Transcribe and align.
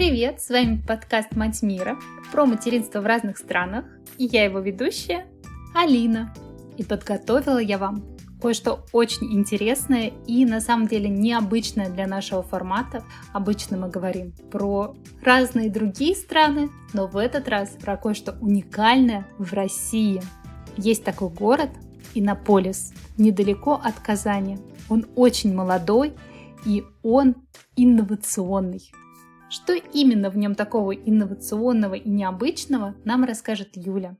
привет! 0.00 0.40
С 0.40 0.48
вами 0.48 0.82
подкаст 0.88 1.36
«Мать 1.36 1.60
мира» 1.60 1.98
про 2.32 2.46
материнство 2.46 3.02
в 3.02 3.04
разных 3.04 3.36
странах. 3.36 3.84
И 4.16 4.24
я 4.24 4.44
его 4.44 4.58
ведущая 4.58 5.26
Алина. 5.74 6.32
И 6.78 6.84
подготовила 6.84 7.58
я 7.58 7.76
вам 7.76 8.02
кое-что 8.40 8.86
очень 8.92 9.30
интересное 9.34 10.10
и 10.26 10.46
на 10.46 10.62
самом 10.62 10.86
деле 10.86 11.10
необычное 11.10 11.90
для 11.90 12.06
нашего 12.06 12.42
формата. 12.42 13.04
Обычно 13.34 13.76
мы 13.76 13.90
говорим 13.90 14.32
про 14.50 14.94
разные 15.22 15.68
другие 15.68 16.16
страны, 16.16 16.70
но 16.94 17.06
в 17.06 17.18
этот 17.18 17.46
раз 17.46 17.68
про 17.78 17.98
кое-что 17.98 18.38
уникальное 18.40 19.26
в 19.36 19.52
России. 19.52 20.22
Есть 20.78 21.04
такой 21.04 21.28
город 21.28 21.68
Иннополис, 22.14 22.94
недалеко 23.18 23.74
от 23.74 24.00
Казани. 24.00 24.56
Он 24.88 25.04
очень 25.14 25.54
молодой 25.54 26.14
и 26.64 26.84
он 27.02 27.34
инновационный. 27.76 28.90
Что 29.50 29.72
именно 29.74 30.30
в 30.30 30.38
нем 30.38 30.54
такого 30.54 30.92
инновационного 30.92 31.94
и 31.94 32.08
необычного, 32.08 32.94
нам 33.04 33.24
расскажет 33.24 33.70
Юля. 33.74 34.16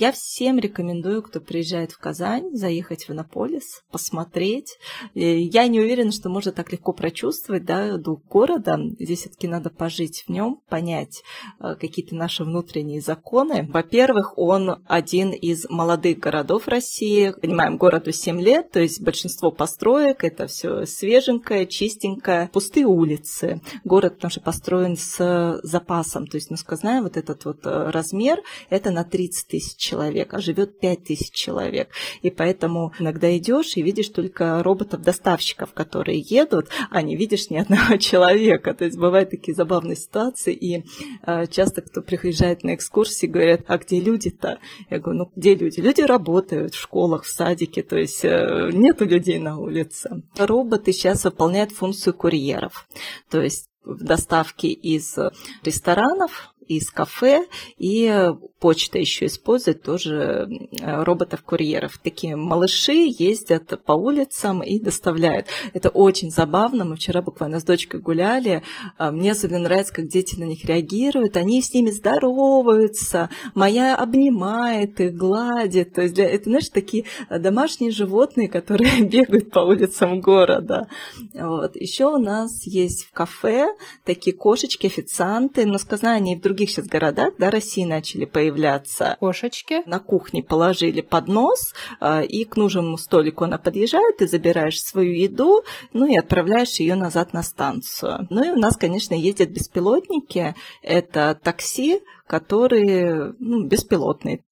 Я 0.00 0.12
всем 0.12 0.60
рекомендую, 0.60 1.24
кто 1.24 1.40
приезжает 1.40 1.90
в 1.90 1.98
Казань, 1.98 2.54
заехать 2.54 3.08
в 3.08 3.10
Иннополис, 3.10 3.82
посмотреть. 3.90 4.78
Я 5.12 5.66
не 5.66 5.80
уверена, 5.80 6.12
что 6.12 6.28
можно 6.28 6.52
так 6.52 6.70
легко 6.70 6.92
прочувствовать 6.92 7.64
да, 7.64 7.96
дух 7.96 8.20
города. 8.30 8.78
Здесь 9.00 9.22
все-таки 9.22 9.48
надо 9.48 9.70
пожить 9.70 10.22
в 10.24 10.30
нем, 10.30 10.60
понять 10.68 11.24
э, 11.58 11.74
какие-то 11.74 12.14
наши 12.14 12.44
внутренние 12.44 13.00
законы. 13.00 13.68
Во-первых, 13.72 14.38
он 14.38 14.84
один 14.86 15.32
из 15.32 15.68
молодых 15.68 16.20
городов 16.20 16.68
России. 16.68 17.34
Понимаем, 17.42 17.76
городу 17.76 18.12
7 18.12 18.40
лет, 18.40 18.70
то 18.70 18.78
есть 18.78 19.02
большинство 19.02 19.50
построек, 19.50 20.22
это 20.22 20.46
все 20.46 20.86
свеженькое, 20.86 21.66
чистенькое, 21.66 22.50
пустые 22.52 22.86
улицы. 22.86 23.60
Город, 23.82 24.14
потому 24.14 24.30
что 24.30 24.42
построен 24.42 24.96
с 24.96 25.58
запасом. 25.64 26.28
То 26.28 26.36
есть, 26.36 26.50
ну, 26.50 26.56
сказать, 26.56 27.02
вот 27.02 27.16
этот 27.16 27.44
вот 27.44 27.66
э, 27.66 27.90
размер, 27.90 28.40
это 28.70 28.92
на 28.92 29.02
30 29.02 29.48
тысяч 29.48 29.87
человек, 29.88 30.34
а 30.34 30.40
живет 30.40 30.78
5 30.80 31.04
тысяч 31.04 31.30
человек. 31.30 31.88
И 32.22 32.30
поэтому 32.30 32.92
иногда 32.98 33.36
идешь 33.36 33.76
и 33.76 33.82
видишь 33.82 34.08
только 34.08 34.62
роботов-доставщиков, 34.62 35.72
которые 35.72 36.20
едут, 36.20 36.68
а 36.90 37.02
не 37.02 37.16
видишь 37.16 37.50
ни 37.50 37.56
одного 37.56 37.96
человека. 38.08 38.74
То 38.74 38.84
есть 38.84 38.98
бывают 38.98 39.30
такие 39.30 39.54
забавные 39.54 39.96
ситуации, 39.96 40.52
и 40.52 40.84
э, 41.26 41.46
часто 41.46 41.82
кто 41.82 42.02
приезжает 42.02 42.64
на 42.64 42.74
экскурсии, 42.74 43.26
говорят, 43.26 43.62
а 43.66 43.78
где 43.78 44.00
люди-то? 44.00 44.58
Я 44.90 44.98
говорю, 44.98 45.18
ну 45.18 45.32
где 45.36 45.54
люди? 45.54 45.80
Люди 45.80 46.02
работают 46.02 46.74
в 46.74 46.80
школах, 46.80 47.24
в 47.24 47.30
садике, 47.30 47.82
то 47.82 47.96
есть 47.96 48.24
э, 48.24 48.70
нету 48.72 49.04
людей 49.04 49.38
на 49.38 49.58
улице. 49.58 50.22
Роботы 50.36 50.92
сейчас 50.92 51.24
выполняют 51.24 51.72
функцию 51.72 52.14
курьеров, 52.14 52.86
то 53.30 53.40
есть 53.40 53.68
в 53.84 54.04
доставке 54.04 54.68
из 54.68 55.16
ресторанов 55.64 56.54
из 56.68 56.90
кафе, 56.90 57.46
и 57.78 58.30
почта 58.60 58.98
еще 58.98 59.26
использует 59.26 59.82
тоже 59.82 60.48
роботов-курьеров. 60.80 61.98
Такие 61.98 62.36
малыши 62.36 63.06
ездят 63.18 63.82
по 63.84 63.92
улицам 63.92 64.62
и 64.62 64.78
доставляют. 64.78 65.46
Это 65.72 65.88
очень 65.90 66.30
забавно. 66.30 66.84
Мы 66.84 66.96
вчера 66.96 67.22
буквально 67.22 67.60
с 67.60 67.64
дочкой 67.64 68.00
гуляли. 68.00 68.62
А, 68.96 69.12
мне 69.12 69.32
особенно 69.32 69.60
нравится, 69.60 69.94
как 69.94 70.08
дети 70.08 70.38
на 70.38 70.44
них 70.44 70.64
реагируют. 70.64 71.36
Они 71.36 71.62
с 71.62 71.72
ними 71.72 71.90
здороваются. 71.90 73.30
Моя 73.54 73.94
обнимает 73.94 75.00
их, 75.00 75.14
гладит. 75.14 75.94
То 75.94 76.02
есть 76.02 76.14
для... 76.14 76.28
это, 76.28 76.44
знаешь, 76.44 76.68
такие 76.68 77.04
домашние 77.30 77.90
животные, 77.90 78.48
которые 78.48 79.02
бегают 79.04 79.50
по 79.50 79.60
улицам 79.60 80.20
города. 80.20 80.88
Вот. 81.32 81.76
Еще 81.76 82.06
у 82.06 82.18
нас 82.18 82.66
есть 82.66 83.04
в 83.04 83.12
кафе 83.12 83.68
такие 84.04 84.34
кошечки, 84.34 84.86
официанты, 84.86 85.64
но 85.66 85.78
сказано, 85.78 86.12
они 86.12 86.36
в 86.36 86.40
других 86.40 86.57
сейчас 86.66 86.86
городах 86.86 87.34
да, 87.38 87.50
России 87.50 87.84
начали 87.84 88.24
появляться. 88.24 89.16
Кошечки. 89.20 89.82
На 89.86 89.98
кухне 89.98 90.42
положили 90.42 91.00
поднос, 91.00 91.74
а, 92.00 92.22
и 92.22 92.44
к 92.44 92.56
нужному 92.56 92.98
столику 92.98 93.44
она 93.44 93.58
подъезжает, 93.58 94.18
ты 94.18 94.26
забираешь 94.26 94.80
свою 94.80 95.12
еду, 95.12 95.62
ну 95.92 96.06
и 96.06 96.16
отправляешь 96.16 96.80
ее 96.80 96.94
назад 96.94 97.32
на 97.32 97.42
станцию. 97.42 98.26
Ну 98.30 98.44
и 98.44 98.50
у 98.50 98.56
нас, 98.56 98.76
конечно, 98.76 99.14
ездят 99.14 99.50
беспилотники. 99.50 100.54
Это 100.82 101.38
такси, 101.42 102.00
которые 102.26 103.34
ну, 103.38 103.64
беспилотные. 103.64 104.42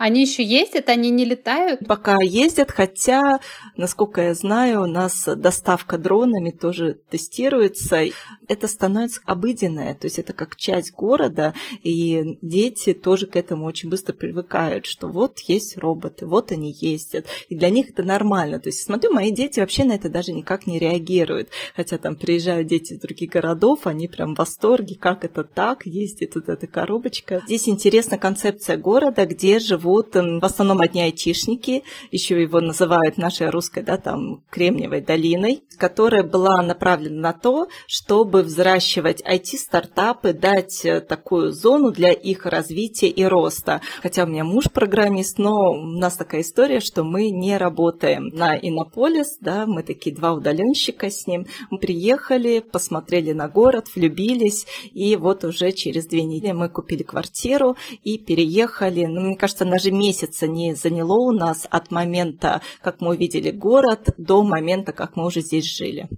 Они 0.00 0.22
еще 0.22 0.42
ездят, 0.42 0.88
они 0.88 1.10
не 1.10 1.26
летают? 1.26 1.80
Пока 1.86 2.16
ездят, 2.22 2.70
хотя, 2.70 3.38
насколько 3.76 4.22
я 4.22 4.34
знаю, 4.34 4.84
у 4.84 4.86
нас 4.86 5.28
доставка 5.36 5.98
дронами 5.98 6.52
тоже 6.52 6.98
тестируется. 7.10 8.04
Это 8.48 8.66
становится 8.66 9.20
обыденное, 9.26 9.94
то 9.94 10.06
есть 10.06 10.18
это 10.18 10.32
как 10.32 10.56
часть 10.56 10.92
города, 10.92 11.52
и 11.82 12.38
дети 12.40 12.94
тоже 12.94 13.26
к 13.26 13.36
этому 13.36 13.66
очень 13.66 13.90
быстро 13.90 14.14
привыкают, 14.14 14.86
что 14.86 15.06
вот 15.06 15.38
есть 15.40 15.76
роботы, 15.76 16.26
вот 16.26 16.50
они 16.50 16.74
ездят, 16.80 17.26
и 17.50 17.54
для 17.54 17.68
них 17.68 17.90
это 17.90 18.02
нормально. 18.02 18.58
То 18.58 18.70
есть, 18.70 18.82
смотрю, 18.82 19.12
мои 19.12 19.30
дети 19.30 19.60
вообще 19.60 19.84
на 19.84 19.92
это 19.92 20.08
даже 20.08 20.32
никак 20.32 20.66
не 20.66 20.78
реагируют, 20.78 21.50
хотя 21.76 21.98
там 21.98 22.16
приезжают 22.16 22.68
дети 22.68 22.94
из 22.94 23.00
других 23.00 23.28
городов, 23.28 23.86
они 23.86 24.08
прям 24.08 24.34
в 24.34 24.38
восторге, 24.38 24.96
как 24.98 25.26
это 25.26 25.44
так, 25.44 25.84
ездит 25.84 26.36
вот 26.36 26.48
эта 26.48 26.66
коробочка. 26.66 27.42
Здесь 27.44 27.68
интересна 27.68 28.16
концепция 28.16 28.78
города, 28.78 29.26
где 29.26 29.58
живут 29.58 29.89
живут 29.90 30.14
в 30.14 30.44
основном 30.44 30.80
одни 30.80 31.02
айтишники, 31.02 31.82
еще 32.10 32.40
его 32.40 32.60
называют 32.60 33.18
нашей 33.18 33.50
русской, 33.50 33.82
да, 33.82 33.96
там, 33.96 34.42
Кремниевой 34.50 35.00
долиной, 35.00 35.62
которая 35.78 36.22
была 36.22 36.62
направлена 36.62 37.20
на 37.20 37.32
то, 37.32 37.68
чтобы 37.86 38.42
взращивать 38.42 39.22
IT-стартапы, 39.22 40.32
дать 40.32 40.84
э, 40.84 41.00
такую 41.00 41.52
зону 41.52 41.90
для 41.90 42.12
их 42.12 42.46
развития 42.46 43.08
и 43.08 43.24
роста. 43.24 43.80
Хотя 44.02 44.24
у 44.24 44.26
меня 44.26 44.44
муж 44.44 44.64
программист, 44.72 45.38
но 45.38 45.72
у 45.72 45.86
нас 45.86 46.16
такая 46.16 46.42
история, 46.42 46.80
что 46.80 47.02
мы 47.02 47.30
не 47.30 47.56
работаем 47.56 48.28
на 48.28 48.56
Иннополис, 48.56 49.38
да, 49.40 49.66
мы 49.66 49.82
такие 49.82 50.14
два 50.14 50.32
удаленщика 50.32 51.10
с 51.10 51.26
ним. 51.26 51.46
Мы 51.70 51.78
приехали, 51.78 52.60
посмотрели 52.60 53.32
на 53.32 53.48
город, 53.48 53.86
влюбились, 53.94 54.66
и 54.92 55.16
вот 55.16 55.44
уже 55.44 55.72
через 55.72 56.06
две 56.06 56.24
недели 56.24 56.52
мы 56.52 56.68
купили 56.68 57.02
квартиру 57.02 57.76
и 58.04 58.18
переехали. 58.18 59.06
Ну, 59.06 59.20
мне 59.22 59.36
кажется, 59.36 59.64
на 59.64 59.79
даже 59.80 59.92
месяца 59.92 60.46
не 60.46 60.74
заняло 60.74 61.18
у 61.18 61.32
нас 61.32 61.66
от 61.70 61.90
момента, 61.90 62.60
как 62.82 63.00
мы 63.00 63.10
увидели 63.10 63.50
город, 63.50 64.14
до 64.18 64.42
момента, 64.42 64.92
как 64.92 65.16
мы 65.16 65.26
уже 65.26 65.40
здесь 65.40 65.64
жили. 65.64 66.08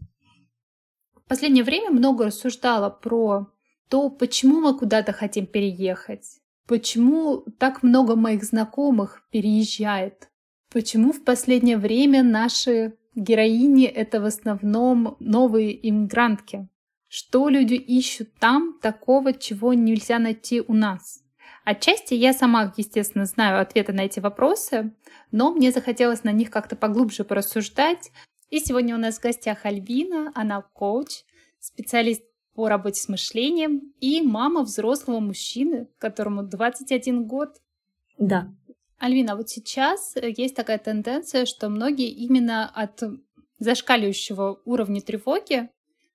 В 1.15 1.29
последнее 1.29 1.63
время 1.63 1.91
много 1.91 2.27
рассуждала 2.27 2.91
про 2.91 3.47
то, 3.89 4.11
почему 4.11 4.61
мы 4.61 4.77
куда-то 4.77 5.13
хотим 5.13 5.47
переехать, 5.47 6.41
почему 6.67 7.45
так 7.59 7.85
много 7.85 8.17
моих 8.17 8.43
знакомых 8.43 9.23
переезжает, 9.31 10.29
почему 10.73 11.13
в 11.13 11.23
последнее 11.23 11.79
время 11.79 12.25
наши 12.25 12.95
героини— 13.15 13.85
это 14.03 14.21
в 14.21 14.25
основном 14.25 15.17
новые 15.21 15.89
иммигрантки. 15.89 16.69
Что 17.07 17.49
люди 17.49 17.75
ищут 17.75 18.35
там 18.41 18.79
такого, 18.83 19.33
чего 19.35 19.73
нельзя 19.73 20.19
найти 20.19 20.61
у 20.61 20.75
нас? 20.75 21.22
Отчасти 21.65 22.15
я 22.15 22.33
сама, 22.33 22.73
естественно, 22.77 23.25
знаю 23.25 23.61
ответы 23.61 23.93
на 23.93 24.01
эти 24.01 24.19
вопросы, 24.19 24.93
но 25.31 25.53
мне 25.53 25.71
захотелось 25.71 26.25
на 26.25 26.33
них 26.33 26.51
как-то 26.51 26.75
поглубже 26.75 27.25
порассуждать. 27.25 28.11
И 28.51 28.59
сегодня 28.59 28.95
у 28.97 28.99
нас 28.99 29.19
в 29.19 29.23
гостях 29.23 29.65
Альбина, 29.65 30.33
она 30.35 30.63
коуч, 30.63 31.23
специалист 31.61 32.23
по 32.55 32.69
работе 32.69 33.01
с 33.01 33.09
мышлением 33.09 33.95
и 34.01 34.21
мама 34.23 34.63
взрослого 34.63 35.21
мужчины, 35.21 35.89
которому 35.99 36.43
21 36.43 37.27
год. 37.27 37.61
Да. 38.19 38.53
Альвина, 38.99 39.37
вот 39.37 39.49
сейчас 39.49 40.15
есть 40.17 40.55
такая 40.55 40.79
тенденция, 40.79 41.47
что 41.47 41.69
многие 41.69 42.11
именно 42.11 42.69
от 42.69 43.03
зашкаливающего 43.59 44.61
уровня 44.65 45.01
тревоги 45.01 45.71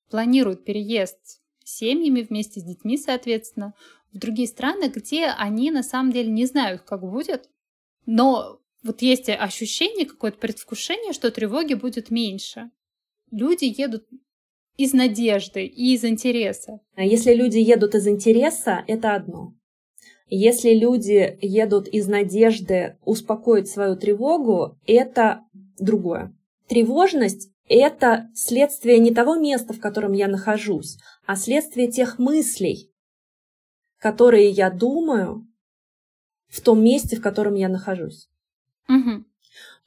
планируют 0.10 0.64
переезд 0.64 1.42
семьями 1.64 2.22
вместе 2.22 2.60
с 2.60 2.64
детьми, 2.64 2.98
соответственно, 2.98 3.74
в 4.14 4.18
другие 4.18 4.48
страны, 4.48 4.92
где 4.94 5.26
они 5.26 5.72
на 5.72 5.84
самом 5.84 6.12
деле 6.12 6.30
не 6.30 6.46
знают, 6.46 6.82
как 6.82 7.02
будет, 7.02 7.50
но 8.06 8.60
вот 8.84 9.02
есть 9.02 9.30
ощущение, 9.30 10.06
какое-то 10.06 10.38
предвкушение, 10.38 11.14
что 11.14 11.32
тревоги 11.32 11.74
будет 11.74 12.10
меньше. 12.10 12.72
Люди 13.32 13.66
едут 13.66 14.06
из 14.78 14.94
надежды 14.94 15.66
и 15.66 15.94
из 15.94 16.06
интереса. 16.06 16.80
А 16.96 17.04
если 17.04 17.34
люди 17.34 17.58
едут 17.58 17.96
из 17.96 18.08
интереса, 18.08 18.84
это 18.88 19.16
одно. 19.16 19.54
Если 20.30 20.74
люди 20.74 21.38
едут 21.42 21.88
из 21.88 22.08
надежды 22.08 22.98
успокоить 23.04 23.70
свою 23.70 23.96
тревогу, 23.96 24.78
это 24.86 25.42
другое. 25.80 26.36
Тревожность– 26.68 27.50
это 27.70 28.30
следствие 28.36 29.00
не 29.00 29.14
того 29.14 29.36
места, 29.36 29.74
в 29.74 29.80
котором 29.80 30.12
я 30.14 30.28
нахожусь, 30.28 30.98
а 31.26 31.36
следствие 31.36 31.90
тех 31.90 32.20
мыслей, 32.20 32.92
которые 34.00 34.50
я 34.50 34.70
думаю 34.70 35.48
в 36.48 36.62
том 36.62 36.84
месте, 36.84 37.18
в 37.18 37.22
котором 37.22 37.56
я 37.56 37.70
нахожусь. 37.70 38.30
Угу. 38.88 39.26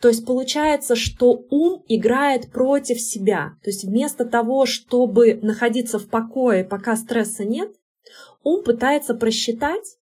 То 0.00 0.08
есть 0.08 0.24
получается, 0.24 0.96
что 0.96 1.44
ум 1.50 1.84
играет 1.88 2.50
против 2.50 3.00
себя. 3.00 3.52
То 3.62 3.70
есть 3.70 3.84
вместо 3.84 4.24
того, 4.24 4.66
чтобы 4.66 5.38
находиться 5.42 5.98
в 5.98 6.08
покое, 6.08 6.64
пока 6.64 6.96
стресса 6.96 7.44
нет, 7.44 7.70
ум 8.42 8.64
пытается 8.64 9.14
просчитать 9.14 9.98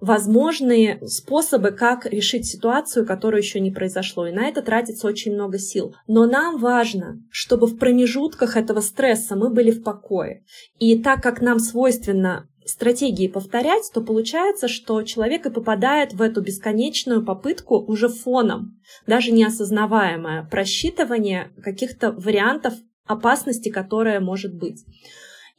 возможные 0.00 1.00
способы, 1.06 1.70
как 1.72 2.06
решить 2.06 2.46
ситуацию, 2.46 3.06
которая 3.06 3.40
еще 3.40 3.58
не 3.58 3.70
произошло. 3.70 4.26
И 4.26 4.32
на 4.32 4.46
это 4.46 4.62
тратится 4.62 5.06
очень 5.06 5.34
много 5.34 5.58
сил. 5.58 5.94
Но 6.06 6.26
нам 6.26 6.58
важно, 6.58 7.20
чтобы 7.30 7.66
в 7.66 7.78
промежутках 7.78 8.56
этого 8.56 8.80
стресса 8.80 9.34
мы 9.34 9.50
были 9.50 9.70
в 9.70 9.82
покое. 9.82 10.44
И 10.78 11.02
так 11.02 11.22
как 11.22 11.40
нам 11.40 11.58
свойственно 11.58 12.48
стратегии 12.68 13.28
повторять, 13.28 13.90
то 13.92 14.00
получается, 14.00 14.68
что 14.68 15.02
человек 15.02 15.46
и 15.46 15.50
попадает 15.50 16.12
в 16.12 16.22
эту 16.22 16.42
бесконечную 16.42 17.24
попытку 17.24 17.76
уже 17.78 18.08
фоном, 18.08 18.80
даже 19.06 19.32
неосознаваемое 19.32 20.48
просчитывание 20.50 21.50
каких-то 21.62 22.12
вариантов 22.12 22.74
опасности, 23.06 23.70
которая 23.70 24.20
может 24.20 24.54
быть. 24.54 24.84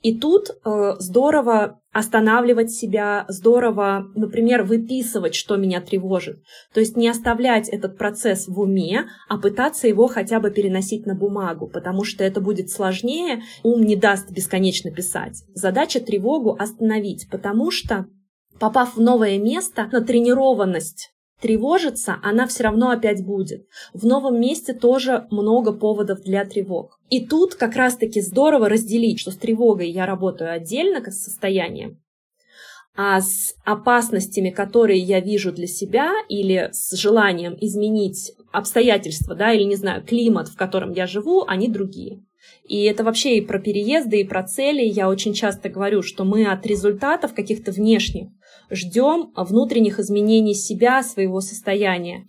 И 0.02 0.18
тут 0.18 0.50
э, 0.50 0.94
здорово 1.00 1.82
останавливать 1.92 2.72
себя, 2.72 3.26
здорово, 3.28 4.06
например, 4.16 4.64
выписывать, 4.64 5.36
что 5.36 5.58
меня 5.58 5.82
тревожит. 5.82 6.40
То 6.74 6.80
есть 6.80 6.96
не 6.96 7.10
оставлять 7.10 7.68
этот 7.68 7.98
процесс 7.98 8.48
в 8.48 8.60
уме, 8.60 9.08
а 9.28 9.38
пытаться 9.38 9.88
его 9.88 10.08
хотя 10.08 10.40
бы 10.40 10.52
переносить 10.52 11.06
на 11.06 11.16
бумагу, 11.16 11.68
потому 11.68 12.04
что 12.04 12.24
это 12.24 12.40
будет 12.40 12.70
сложнее, 12.70 13.42
ум 13.64 13.82
не 13.82 13.96
даст 13.96 14.32
бесконечно 14.32 14.92
писать. 14.92 15.44
Задача 15.54 16.00
тревогу 16.00 16.56
остановить, 16.58 17.28
потому 17.30 17.72
что 17.72 18.06
попав 18.60 18.96
в 18.96 19.02
новое 19.02 19.38
место, 19.38 19.90
натренированность 19.92 21.12
тревожиться, 21.42 22.18
она 22.22 22.48
все 22.48 22.64
равно 22.64 22.90
опять 22.92 23.26
будет. 23.26 23.68
В 23.94 24.06
новом 24.06 24.40
месте 24.40 24.74
тоже 24.74 25.28
много 25.32 25.74
поводов 25.74 26.22
для 26.22 26.46
тревог. 26.46 27.00
И 27.10 27.26
тут 27.26 27.56
как 27.56 27.76
раз-таки 27.76 28.22
здорово 28.22 28.70
разделить, 28.70 29.20
что 29.20 29.32
с 29.32 29.38
тревогой 29.38 29.90
я 29.90 30.06
работаю 30.06 30.52
отдельно, 30.52 31.02
как 31.02 31.14
с 31.14 31.24
состоянием, 31.24 32.02
а 32.96 33.22
с 33.22 33.56
опасностями, 33.64 34.50
которые 34.50 35.00
я 35.00 35.20
вижу 35.20 35.52
для 35.52 35.68
себя, 35.68 36.12
или 36.28 36.70
с 36.72 36.92
желанием 36.96 37.58
изменить 37.60 38.34
обстоятельства, 38.52 39.36
да, 39.36 39.54
или, 39.54 39.64
не 39.64 39.76
знаю, 39.76 40.04
климат, 40.04 40.50
в 40.50 40.58
котором 40.58 40.92
я 40.92 41.08
живу, 41.08 41.46
они 41.48 41.68
другие. 41.68 42.24
И 42.68 42.84
это 42.84 43.04
вообще 43.04 43.38
и 43.38 43.42
про 43.42 43.60
переезды, 43.60 44.22
и 44.22 44.24
про 44.24 44.44
цели. 44.44 44.84
Я 44.84 45.10
очень 45.10 45.34
часто 45.34 45.70
говорю, 45.70 46.02
что 46.02 46.24
мы 46.24 46.46
от 46.46 46.66
результатов 46.66 47.34
каких-то 47.34 47.72
внешних 47.72 48.30
ждем 48.70 49.32
внутренних 49.36 50.00
изменений 50.00 50.54
себя, 50.54 51.04
своего 51.04 51.42
состояния. 51.42 52.28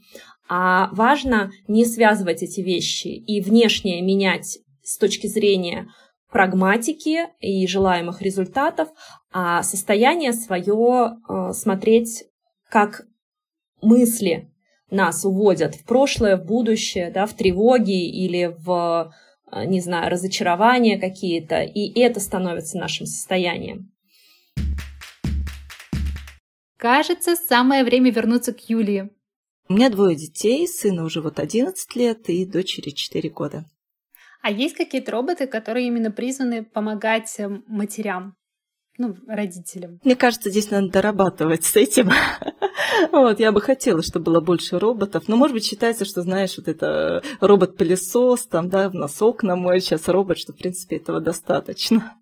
А 0.48 0.88
важно 0.92 1.52
не 1.68 1.84
связывать 1.84 2.42
эти 2.42 2.60
вещи 2.60 3.08
и 3.08 3.40
внешнее 3.40 4.02
менять 4.02 4.58
с 4.82 4.98
точки 4.98 5.26
зрения 5.26 5.88
прагматики 6.30 7.28
и 7.40 7.66
желаемых 7.66 8.22
результатов, 8.22 8.88
а 9.32 9.62
состояние 9.62 10.32
свое 10.32 11.16
э, 11.28 11.52
смотреть 11.52 12.24
как 12.68 13.02
мысли 13.82 14.50
нас 14.90 15.24
уводят 15.24 15.74
в 15.74 15.84
прошлое, 15.84 16.36
в 16.36 16.44
будущее, 16.44 17.10
да, 17.10 17.26
в 17.26 17.34
тревоги 17.34 18.08
или 18.08 18.56
в, 18.58 19.12
э, 19.52 19.64
не 19.66 19.80
знаю, 19.80 20.10
разочарования 20.10 20.98
какие-то, 20.98 21.62
и 21.62 21.98
это 22.00 22.20
становится 22.20 22.78
нашим 22.78 23.06
состоянием. 23.06 23.92
Кажется, 26.80 27.36
самое 27.36 27.84
время 27.84 28.10
вернуться 28.10 28.54
к 28.54 28.70
Юлии. 28.70 29.10
У 29.68 29.74
меня 29.74 29.90
двое 29.90 30.16
детей, 30.16 30.66
сыну 30.66 31.04
уже 31.04 31.20
вот 31.20 31.38
11 31.38 31.94
лет 31.94 32.28
и 32.30 32.46
дочери 32.46 32.90
4 32.90 33.28
года. 33.28 33.66
А 34.40 34.50
есть 34.50 34.74
какие-то 34.74 35.12
роботы, 35.12 35.46
которые 35.46 35.88
именно 35.88 36.10
призваны 36.10 36.64
помогать 36.64 37.38
э, 37.38 37.48
матерям? 37.66 38.34
ну, 39.00 39.16
родителям. 39.26 39.98
Мне 40.04 40.14
кажется, 40.14 40.50
здесь 40.50 40.70
надо 40.70 40.90
дорабатывать 40.90 41.64
с 41.64 41.74
этим. 41.74 42.10
вот, 43.12 43.40
я 43.40 43.50
бы 43.50 43.62
хотела, 43.62 44.02
чтобы 44.02 44.26
было 44.26 44.40
больше 44.40 44.78
роботов. 44.78 45.24
Но, 45.26 45.36
может 45.36 45.54
быть, 45.54 45.64
считается, 45.64 46.04
что, 46.04 46.20
знаешь, 46.20 46.58
вот 46.58 46.68
это 46.68 47.22
робот-пылесос, 47.40 48.46
там, 48.46 48.68
да, 48.68 48.90
в 48.90 48.94
носок 48.94 49.42
на 49.42 49.56
мой 49.56 49.80
сейчас 49.80 50.06
робот, 50.08 50.38
что, 50.38 50.52
в 50.52 50.56
принципе, 50.56 50.96
этого 50.96 51.20
достаточно. 51.20 52.14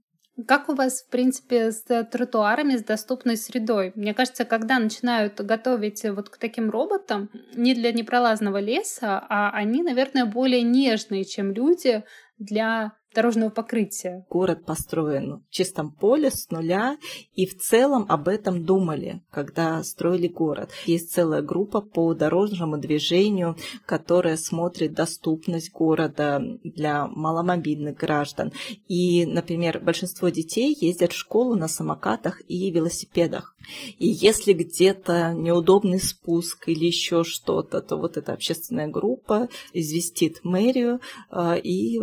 Как 0.47 0.69
у 0.69 0.75
вас, 0.75 1.03
в 1.03 1.09
принципе, 1.09 1.73
с 1.73 1.83
тротуарами, 2.05 2.77
с 2.77 2.85
доступной 2.85 3.37
средой? 3.37 3.93
Мне 3.97 4.15
кажется, 4.15 4.45
когда 4.45 4.79
начинают 4.79 5.41
готовить 5.41 6.05
вот 6.05 6.29
к 6.29 6.39
таким 6.39 6.71
роботам, 6.71 7.29
не 7.55 7.75
для 7.75 7.93
непролазного 7.93 8.59
леса, 8.61 9.25
а 9.29 9.51
они, 9.51 9.83
наверное, 9.83 10.27
более 10.27 10.63
нежные, 10.63 11.25
чем 11.25 11.51
люди 11.51 12.05
для 12.39 12.93
дорожного 13.15 13.51
покрытия. 13.51 14.27
Город 14.31 14.65
построен 14.65 15.43
в 15.49 15.51
чистом 15.51 15.91
поле 15.91 16.31
с 16.31 16.51
нуля, 16.51 16.99
и 17.35 17.47
в 17.47 17.59
целом 17.59 18.07
об 18.09 18.29
этом 18.29 18.65
думали, 18.65 19.23
когда 19.31 19.83
строили 19.83 20.29
город. 20.29 20.71
Есть 20.87 21.13
целая 21.13 21.43
группа 21.43 21.81
по 21.81 22.15
дорожному 22.15 22.79
движению, 22.79 23.57
которая 23.87 24.37
смотрит 24.37 24.95
доступность 24.95 25.73
города 25.73 26.41
для 26.63 27.07
маломобильных 27.07 27.97
граждан. 27.97 28.53
И, 28.89 29.27
например, 29.27 29.81
большинство 29.81 30.29
детей 30.29 30.77
ездят 30.79 31.13
в 31.13 31.17
школу 31.17 31.55
на 31.55 31.69
самокатах 31.69 32.43
и 32.49 32.71
велосипедах. 32.71 33.55
И 33.99 34.09
если 34.09 34.53
где-то 34.53 35.33
неудобный 35.35 36.01
спуск 36.01 36.69
или 36.69 36.87
еще 36.87 37.25
что-то, 37.25 37.81
то 37.81 37.97
вот 37.97 38.17
эта 38.17 38.33
общественная 38.33 38.89
группа 38.89 39.49
известит 39.73 40.41
мэрию 40.45 41.01
э, 41.31 41.61
и 41.61 42.01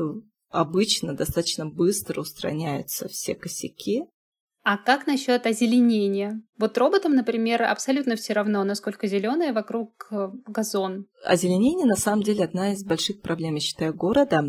обычно 0.56 1.16
достаточно 1.16 1.66
быстро 1.66 2.22
устраняются 2.22 3.07
все 3.07 3.36
косяки. 3.36 4.06
А 4.63 4.78
как 4.78 5.06
насчет 5.06 5.46
озеленения? 5.46 6.42
Вот 6.57 6.78
роботам, 6.78 7.16
например, 7.16 7.63
абсолютно 7.63 8.16
все 8.16 8.31
равно, 8.31 8.63
насколько 8.63 9.07
зеленая 9.07 9.52
вокруг 9.52 10.07
э, 10.10 10.30
газон. 10.48 11.06
Озеленение 11.25 11.86
на 11.86 11.98
самом 11.98 12.24
деле 12.24 12.46
одна 12.46 12.72
из 12.72 12.86
больших 12.86 13.22
проблем, 13.22 13.56
я 13.56 13.60
считаю, 13.60 13.94
города. 13.94 14.42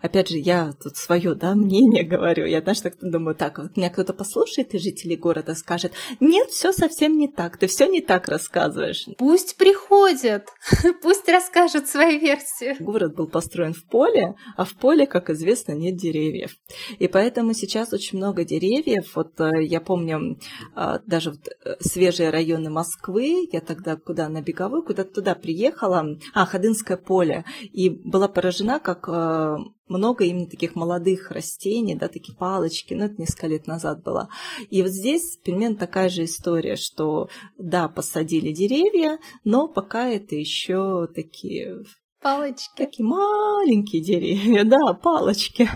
Опять 0.00 0.28
же, 0.28 0.38
я 0.38 0.72
тут 0.82 0.96
свое 0.96 1.34
да, 1.34 1.54
мнение 1.54 2.02
говорю. 2.02 2.46
Я, 2.46 2.62
знаешь, 2.62 2.80
так 2.80 2.94
думаю, 3.02 3.36
так, 3.36 3.58
вот 3.58 3.76
меня 3.76 3.90
кто-то 3.90 4.14
послушает 4.14 4.74
из 4.74 4.82
жителей 4.82 5.16
города 5.16 5.54
скажет, 5.54 5.92
нет, 6.18 6.48
все 6.48 6.72
совсем 6.72 7.18
не 7.18 7.28
так, 7.28 7.58
ты 7.58 7.66
все 7.66 7.86
не 7.86 8.00
так 8.00 8.28
рассказываешь. 8.28 9.06
Пусть 9.18 9.56
приходят, 9.58 10.48
пусть 11.02 11.28
расскажут 11.28 11.88
свою 11.88 12.20
версию. 12.20 12.76
Город 12.80 13.14
был 13.14 13.26
построен 13.26 13.74
в 13.74 13.84
поле, 13.86 14.34
а 14.56 14.64
в 14.64 14.74
поле, 14.76 15.06
как 15.06 15.28
известно, 15.28 15.72
нет 15.72 15.96
деревьев. 15.96 16.56
И 16.98 17.06
поэтому 17.06 17.52
сейчас 17.52 17.92
очень 17.92 18.16
много 18.16 18.44
деревьев. 18.44 19.14
Вот 19.14 19.38
э, 19.40 19.64
я 19.64 19.82
помню, 19.82 20.38
а, 20.74 21.00
даже 21.06 21.32
вот 21.32 21.49
Э, 21.49 21.49
свежие 21.80 22.30
районы 22.30 22.70
Москвы. 22.70 23.48
Я 23.52 23.60
тогда 23.60 23.96
куда 23.96 24.28
на 24.28 24.42
Беговой, 24.42 24.84
куда-то 24.84 25.14
туда 25.14 25.34
приехала. 25.34 26.18
А, 26.34 26.46
Ходынское 26.46 26.96
поле. 26.96 27.44
И 27.60 27.90
была 27.90 28.28
поражена, 28.28 28.80
как 28.80 29.08
э, 29.08 29.56
много 29.88 30.24
именно 30.24 30.46
таких 30.46 30.74
молодых 30.74 31.30
растений, 31.30 31.94
да, 31.94 32.08
такие 32.08 32.36
палочки, 32.36 32.94
ну, 32.94 33.04
это 33.04 33.20
несколько 33.20 33.48
лет 33.48 33.66
назад 33.66 34.02
было. 34.02 34.28
И 34.70 34.82
вот 34.82 34.90
здесь 34.90 35.38
примерно 35.44 35.76
такая 35.76 36.08
же 36.08 36.24
история, 36.24 36.76
что, 36.76 37.28
да, 37.58 37.88
посадили 37.88 38.52
деревья, 38.52 39.18
но 39.44 39.68
пока 39.68 40.08
это 40.08 40.34
еще 40.36 41.08
такие 41.14 41.84
Палочки. 42.22 42.68
Такие 42.76 43.06
маленькие 43.06 44.02
деревья, 44.02 44.64
да, 44.66 44.92
палочки. 44.92 45.70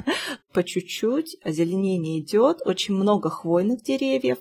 По 0.52 0.62
чуть-чуть 0.62 1.38
озеленение 1.43 2.21
идет, 2.21 2.59
очень 2.66 2.95
много 2.95 3.31
хвойных 3.31 3.83
деревьев, 3.83 4.38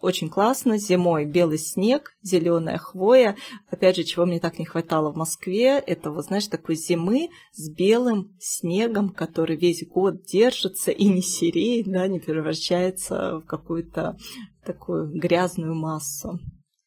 очень 0.00 0.28
классно. 0.28 0.78
Зимой 0.78 1.24
белый 1.24 1.58
снег, 1.58 2.14
зеленая 2.22 2.78
хвоя. 2.78 3.36
Опять 3.70 3.96
же, 3.96 4.04
чего 4.04 4.26
мне 4.26 4.40
так 4.40 4.58
не 4.58 4.64
хватало 4.64 5.12
в 5.12 5.16
Москве, 5.16 5.78
это, 5.78 6.10
вот 6.10 6.26
знаешь, 6.26 6.46
такой 6.46 6.76
зимы 6.76 7.30
с 7.52 7.68
белым 7.68 8.36
снегом, 8.38 9.10
который 9.10 9.56
весь 9.56 9.86
год 9.86 10.24
держится 10.24 10.90
и 10.90 11.06
не 11.06 11.22
сереет, 11.22 11.86
да, 11.86 12.06
не 12.08 12.20
превращается 12.20 13.38
в 13.38 13.46
какую-то 13.46 14.16
такую 14.64 15.08
грязную 15.18 15.74
массу. 15.74 16.40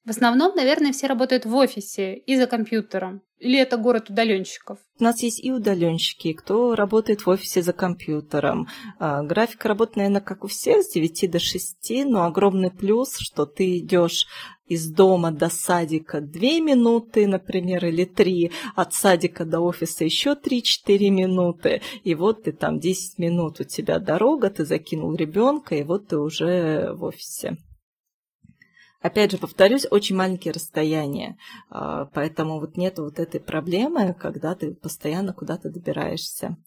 В 0.09 0.11
основном, 0.11 0.55
наверное, 0.55 0.91
все 0.91 1.05
работают 1.05 1.45
в 1.45 1.55
офисе 1.55 2.15
и 2.15 2.35
за 2.35 2.47
компьютером. 2.47 3.21
Или 3.37 3.59
это 3.59 3.77
город 3.77 4.09
удаленщиков? 4.09 4.79
У 4.99 5.03
нас 5.03 5.21
есть 5.21 5.39
и 5.39 5.51
удаленщики, 5.51 6.33
кто 6.33 6.73
работает 6.73 7.27
в 7.27 7.29
офисе 7.29 7.61
за 7.61 7.73
компьютером. 7.73 8.67
А, 8.97 9.21
график 9.21 9.65
работы, 9.65 9.99
наверное, 9.99 10.21
как 10.21 10.43
у 10.43 10.47
всех, 10.47 10.81
с 10.83 10.93
9 10.93 11.29
до 11.29 11.37
6, 11.37 12.05
но 12.05 12.23
огромный 12.23 12.71
плюс, 12.71 13.17
что 13.19 13.45
ты 13.45 13.77
идешь 13.77 14.25
из 14.65 14.89
дома 14.89 15.29
до 15.29 15.49
садика 15.49 16.21
2 16.21 16.41
минуты, 16.59 17.27
например, 17.27 17.85
или 17.85 18.05
3, 18.05 18.51
от 18.75 18.95
садика 18.95 19.45
до 19.45 19.59
офиса 19.59 20.05
еще 20.05 20.31
3-4 20.31 21.11
минуты, 21.11 21.83
и 22.03 22.15
вот 22.15 22.45
ты 22.45 22.51
там 22.51 22.79
10 22.79 23.19
минут 23.19 23.59
у 23.59 23.63
тебя 23.63 23.99
дорога, 23.99 24.49
ты 24.49 24.65
закинул 24.65 25.13
ребенка, 25.13 25.75
и 25.75 25.83
вот 25.83 26.07
ты 26.07 26.17
уже 26.17 26.93
в 26.93 27.03
офисе. 27.03 27.57
Опять 29.01 29.31
же, 29.31 29.37
повторюсь, 29.37 29.87
очень 29.89 30.15
маленькие 30.15 30.53
расстояния, 30.53 31.37
а, 31.69 32.05
поэтому 32.05 32.59
вот 32.59 32.75
нет 32.75 32.99
вот 32.99 33.19
этой 33.19 33.39
проблемы, 33.39 34.13
когда 34.13 34.55
ты 34.55 34.73
постоянно 34.73 35.33
куда-то 35.33 35.69
добираешься. 35.69 36.57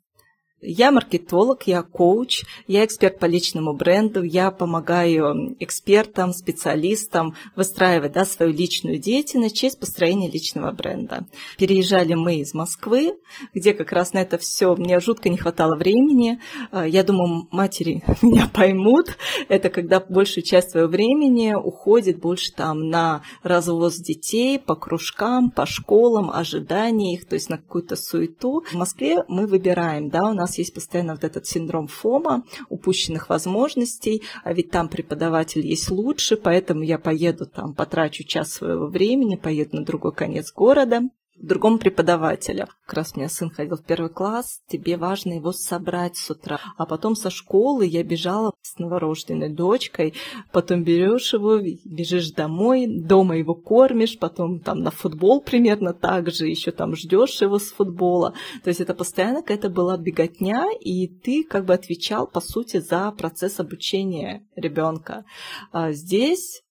Я 0.64 0.92
маркетолог, 0.92 1.64
я 1.66 1.82
коуч, 1.82 2.44
я 2.68 2.84
эксперт 2.84 3.18
по 3.18 3.26
личному 3.26 3.72
бренду, 3.72 4.22
я 4.22 4.52
помогаю 4.52 5.56
экспертам, 5.58 6.32
специалистам 6.32 7.34
выстраивать 7.56 8.12
да, 8.12 8.24
свою 8.24 8.52
личную 8.52 8.98
деятельность 8.98 9.56
через 9.56 9.74
построение 9.74 10.30
личного 10.30 10.70
бренда. 10.70 11.26
Переезжали 11.58 12.14
мы 12.14 12.36
из 12.36 12.54
Москвы, 12.54 13.14
где 13.52 13.74
как 13.74 13.90
раз 13.90 14.12
на 14.12 14.18
это 14.18 14.38
все 14.38 14.76
мне 14.76 15.00
жутко 15.00 15.30
не 15.30 15.36
хватало 15.36 15.74
времени. 15.74 16.38
А, 16.70 16.86
я 16.86 17.02
думаю, 17.02 17.48
матери 17.50 18.04
меня 18.22 18.46
поймут. 18.46 19.16
Это 19.48 19.68
когда 19.68 19.98
большую 19.98 20.44
часть 20.44 20.70
своего 20.70 20.88
времени 20.88 21.54
уходит 21.54 22.20
больше 22.20 22.52
там 22.52 22.88
на 22.88 23.22
развоз 23.42 23.96
детей 23.96 24.60
по 24.60 24.76
кружкам, 24.76 25.50
по 25.50 25.66
школам, 25.66 26.30
ожидания 26.30 27.14
их, 27.14 27.26
то 27.26 27.34
есть 27.34 27.50
на 27.50 27.56
какую-то 27.56 27.96
суету. 27.96 28.62
В 28.70 28.74
Москве 28.74 29.24
мы 29.26 29.48
выбираем, 29.48 30.08
да, 30.08 30.30
у 30.30 30.34
нас 30.34 30.51
нас 30.52 30.58
есть 30.58 30.74
постоянно 30.74 31.14
вот 31.14 31.24
этот 31.24 31.46
синдром 31.46 31.86
ФОМа, 31.86 32.44
упущенных 32.68 33.30
возможностей, 33.30 34.22
а 34.44 34.52
ведь 34.52 34.70
там 34.70 34.88
преподаватель 34.88 35.66
есть 35.66 35.90
лучше, 35.90 36.36
поэтому 36.36 36.82
я 36.82 36.98
поеду 36.98 37.46
там, 37.46 37.74
потрачу 37.74 38.24
час 38.24 38.52
своего 38.52 38.86
времени, 38.86 39.36
поеду 39.36 39.78
на 39.78 39.84
другой 39.84 40.12
конец 40.12 40.52
города 40.52 41.02
другому 41.42 41.78
преподавателю. 41.78 42.68
Как 42.86 42.94
раз 42.94 43.12
у 43.14 43.18
меня 43.18 43.28
сын 43.28 43.50
ходил 43.50 43.76
в 43.76 43.84
первый 43.84 44.10
класс, 44.10 44.60
тебе 44.68 44.96
важно 44.96 45.34
его 45.34 45.52
собрать 45.52 46.16
с 46.16 46.30
утра. 46.30 46.60
А 46.76 46.86
потом 46.86 47.16
со 47.16 47.30
школы 47.30 47.84
я 47.84 48.02
бежала 48.02 48.52
с 48.62 48.78
новорожденной 48.78 49.50
дочкой, 49.50 50.14
потом 50.52 50.84
берешь 50.84 51.32
его, 51.32 51.58
бежишь 51.58 52.30
домой, 52.30 52.86
дома 52.86 53.36
его 53.36 53.54
кормишь, 53.54 54.18
потом 54.18 54.60
там 54.60 54.80
на 54.80 54.90
футбол 54.90 55.40
примерно 55.40 55.92
так 55.92 56.30
же, 56.30 56.46
еще 56.46 56.70
там 56.70 56.94
ждешь 56.94 57.40
его 57.42 57.58
с 57.58 57.72
футбола. 57.72 58.34
То 58.62 58.68
есть 58.68 58.80
это 58.80 58.94
постоянно 58.94 59.42
какая-то 59.42 59.68
была 59.68 59.96
беготня, 59.96 60.66
и 60.80 61.08
ты 61.08 61.44
как 61.44 61.64
бы 61.64 61.74
отвечал, 61.74 62.26
по 62.26 62.40
сути, 62.40 62.78
за 62.78 63.10
процесс 63.12 63.58
обучения 63.58 64.46
ребенка. 64.56 65.24
А 65.72 65.92
здесь 65.92 66.62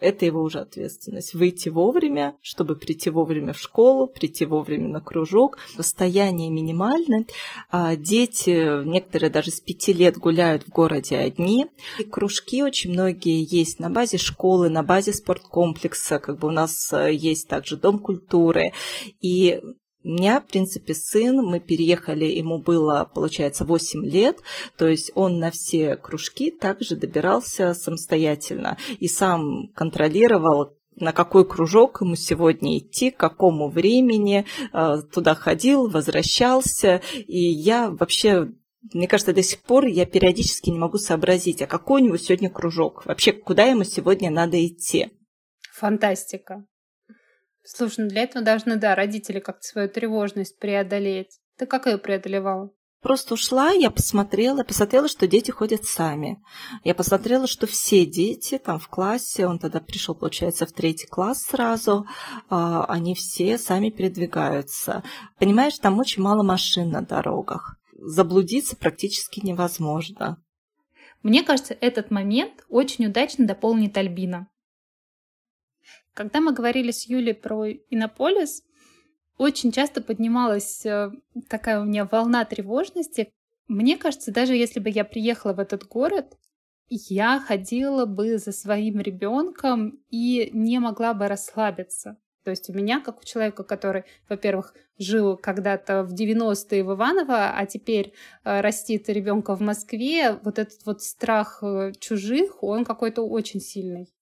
это 0.00 0.24
его 0.26 0.42
уже 0.42 0.60
ответственность. 0.60 1.34
Выйти 1.34 1.68
вовремя, 1.68 2.36
чтобы 2.42 2.76
прийти 2.76 3.10
вовремя 3.10 3.52
в 3.52 3.58
школу, 3.58 4.06
прийти 4.06 4.46
вовремя 4.46 4.88
на 4.88 5.00
кружок. 5.00 5.58
Расстояние 5.76 6.50
минимальное. 6.50 7.26
А 7.70 7.96
дети, 7.96 8.84
некоторые 8.84 9.30
даже 9.30 9.50
с 9.50 9.60
пяти 9.60 9.92
лет 9.92 10.16
гуляют 10.16 10.64
в 10.64 10.70
городе 10.70 11.16
одни. 11.16 11.66
И 11.98 12.04
кружки 12.04 12.62
очень 12.62 12.92
многие 12.92 13.46
есть 13.48 13.78
на 13.78 13.90
базе 13.90 14.18
школы, 14.18 14.68
на 14.68 14.82
базе 14.82 15.12
спорткомплекса. 15.12 16.18
Как 16.18 16.38
бы 16.38 16.48
у 16.48 16.52
нас 16.52 16.92
э, 16.92 17.12
есть 17.12 17.48
также 17.48 17.76
дом 17.76 17.98
культуры. 17.98 18.72
И 19.20 19.60
меня, 20.02 20.40
в 20.40 20.46
принципе, 20.46 20.94
сын, 20.94 21.36
мы 21.36 21.60
переехали, 21.60 22.24
ему 22.24 22.58
было, 22.58 23.10
получается, 23.12 23.64
8 23.64 24.04
лет, 24.04 24.38
то 24.76 24.88
есть 24.88 25.10
он 25.14 25.38
на 25.38 25.50
все 25.50 25.96
кружки 25.96 26.50
также 26.50 26.96
добирался 26.96 27.74
самостоятельно 27.74 28.78
и 28.98 29.08
сам 29.08 29.68
контролировал, 29.74 30.76
на 30.96 31.12
какой 31.12 31.46
кружок 31.46 32.00
ему 32.00 32.16
сегодня 32.16 32.78
идти, 32.78 33.10
к 33.10 33.16
какому 33.16 33.68
времени, 33.68 34.44
э, 34.72 34.96
туда 35.12 35.34
ходил, 35.34 35.88
возвращался. 35.88 37.00
И 37.26 37.38
я 37.38 37.90
вообще 37.90 38.48
мне 38.92 39.06
кажется, 39.06 39.34
до 39.34 39.42
сих 39.42 39.60
пор 39.60 39.86
я 39.86 40.06
периодически 40.06 40.70
не 40.70 40.78
могу 40.78 40.96
сообразить, 40.98 41.60
а 41.60 41.66
какой 41.66 42.00
у 42.00 42.04
него 42.06 42.16
сегодня 42.16 42.48
кружок, 42.48 43.04
вообще 43.04 43.32
куда 43.32 43.64
ему 43.64 43.84
сегодня 43.84 44.30
надо 44.30 44.64
идти. 44.66 45.10
Фантастика. 45.74 46.64
Слушай, 47.72 48.04
ну 48.04 48.08
для 48.08 48.22
этого 48.22 48.44
должны, 48.44 48.76
да, 48.76 48.94
родители 48.94 49.38
как-то 49.38 49.62
свою 49.62 49.88
тревожность 49.88 50.58
преодолеть. 50.58 51.38
Ты 51.56 51.66
как 51.66 51.86
ее 51.86 51.98
преодолевала? 51.98 52.70
Просто 53.00 53.34
ушла, 53.34 53.70
я 53.70 53.90
посмотрела, 53.90 54.62
посмотрела, 54.62 55.08
что 55.08 55.26
дети 55.26 55.50
ходят 55.50 55.84
сами. 55.84 56.42
Я 56.84 56.94
посмотрела, 56.94 57.46
что 57.46 57.66
все 57.66 58.04
дети 58.04 58.58
там 58.58 58.78
в 58.78 58.88
классе, 58.88 59.46
он 59.46 59.58
тогда 59.58 59.80
пришел, 59.80 60.14
получается, 60.14 60.66
в 60.66 60.72
третий 60.72 61.06
класс 61.06 61.42
сразу, 61.42 62.06
а, 62.50 62.84
они 62.86 63.14
все 63.14 63.56
сами 63.56 63.88
передвигаются. 63.88 65.02
Понимаешь, 65.38 65.78
там 65.78 65.98
очень 65.98 66.22
мало 66.22 66.42
машин 66.42 66.90
на 66.90 67.00
дорогах. 67.00 67.76
Заблудиться 67.92 68.76
практически 68.76 69.40
невозможно. 69.46 70.42
Мне 71.22 71.42
кажется, 71.42 71.76
этот 71.80 72.10
момент 72.10 72.64
очень 72.68 73.06
удачно 73.06 73.46
дополнит 73.46 73.96
Альбина. 73.96 74.48
Когда 76.14 76.40
мы 76.40 76.52
говорили 76.52 76.90
с 76.90 77.06
Юлей 77.06 77.34
про 77.34 77.68
Иннополис, 77.68 78.62
очень 79.38 79.72
часто 79.72 80.02
поднималась 80.02 80.84
э, 80.84 81.10
такая 81.48 81.80
у 81.80 81.84
меня 81.84 82.04
волна 82.04 82.44
тревожности. 82.44 83.32
Мне 83.68 83.96
кажется, 83.96 84.32
даже 84.32 84.54
если 84.54 84.80
бы 84.80 84.90
я 84.90 85.04
приехала 85.04 85.52
в 85.54 85.60
этот 85.60 85.86
город, 85.86 86.36
я 86.88 87.40
ходила 87.40 88.04
бы 88.04 88.36
за 88.38 88.52
своим 88.52 89.00
ребенком 89.00 90.02
и 90.10 90.50
не 90.52 90.78
могла 90.78 91.14
бы 91.14 91.28
расслабиться. 91.28 92.18
То 92.44 92.50
есть 92.50 92.68
у 92.68 92.72
меня, 92.72 93.00
как 93.00 93.20
у 93.20 93.24
человека, 93.24 93.64
который, 93.64 94.04
во-первых, 94.28 94.74
жил 94.98 95.36
когда-то 95.36 96.02
в 96.02 96.14
90-е 96.14 96.84
в 96.84 96.94
Иваново, 96.94 97.56
а 97.56 97.66
теперь 97.66 98.12
э, 98.44 98.60
растит 98.60 99.08
ребенка 99.08 99.54
в 99.54 99.60
Москве, 99.60 100.32
вот 100.42 100.58
этот 100.58 100.84
вот 100.84 101.02
страх 101.02 101.62
э, 101.62 101.92
чужих, 101.98 102.62
он 102.62 102.84
какой-то 102.84 103.22
очень 103.22 103.60
сильный. 103.60 104.12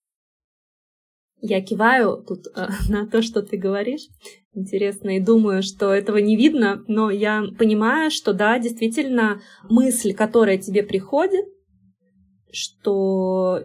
Я 1.41 1.61
киваю 1.63 2.25
тут 2.27 2.47
э, 2.55 2.69
на 2.89 3.07
то, 3.07 3.23
что 3.23 3.43
ты 3.43 3.57
говоришь. 3.57 4.09
Интересно, 4.55 5.17
и 5.17 5.21
думаю, 5.21 5.63
что 5.63 5.95
этого 5.95 6.17
не 6.19 6.37
видно, 6.37 6.83
но 6.89 7.11
я 7.11 7.45
понимаю, 7.59 8.11
что 8.11 8.33
да, 8.33 8.59
действительно, 8.59 9.41
мысль, 9.69 10.15
которая 10.15 10.59
тебе 10.59 10.83
приходит, 10.83 11.47
что 12.51 13.63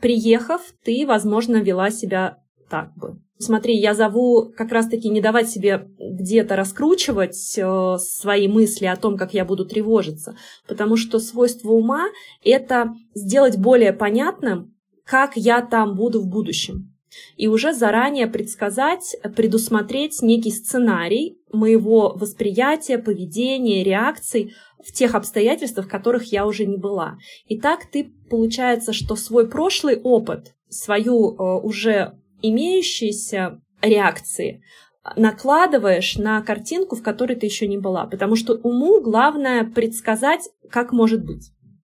приехав, 0.00 0.60
ты, 0.84 1.06
возможно, 1.06 1.56
вела 1.56 1.90
себя 1.90 2.38
так 2.68 2.92
бы. 2.96 3.18
Смотри, 3.38 3.76
я 3.76 3.94
зову 3.94 4.50
как 4.56 4.72
раз-таки 4.72 5.08
не 5.08 5.20
давать 5.20 5.48
себе 5.48 5.88
где-то 5.98 6.56
раскручивать 6.56 7.54
э, 7.56 7.96
свои 7.98 8.48
мысли 8.48 8.86
о 8.86 8.96
том, 8.96 9.16
как 9.16 9.32
я 9.32 9.44
буду 9.44 9.64
тревожиться, 9.64 10.36
потому 10.66 10.96
что 10.96 11.18
свойство 11.18 11.70
ума— 11.70 12.08
это 12.44 12.92
сделать 13.14 13.56
более 13.56 13.92
понятным, 13.92 14.74
как 15.04 15.36
я 15.36 15.62
там 15.62 15.94
буду 15.94 16.20
в 16.20 16.26
будущем 16.26 16.95
и 17.36 17.46
уже 17.46 17.72
заранее 17.72 18.26
предсказать, 18.26 19.16
предусмотреть 19.34 20.22
некий 20.22 20.50
сценарий 20.50 21.38
моего 21.52 22.14
восприятия, 22.16 22.98
поведения, 22.98 23.84
реакций 23.84 24.54
в 24.84 24.92
тех 24.92 25.14
обстоятельствах, 25.14 25.86
в 25.86 25.90
которых 25.90 26.32
я 26.32 26.46
уже 26.46 26.66
не 26.66 26.76
была. 26.76 27.18
И 27.46 27.58
так 27.58 27.86
ты, 27.90 28.12
получается, 28.30 28.92
что 28.92 29.16
свой 29.16 29.48
прошлый 29.48 30.00
опыт, 30.00 30.54
свою 30.68 31.34
э, 31.34 31.60
уже 31.62 32.18
имеющиеся 32.42 33.60
реакции 33.82 34.62
накладываешь 35.16 36.16
на 36.16 36.42
картинку, 36.42 36.96
в 36.96 37.02
которой 37.02 37.36
ты 37.36 37.46
еще 37.46 37.68
не 37.68 37.78
была. 37.78 38.06
Потому 38.06 38.34
что 38.34 38.54
уму 38.54 39.00
главное 39.00 39.64
предсказать, 39.64 40.48
как 40.70 40.92
может 40.92 41.24
быть. 41.24 41.52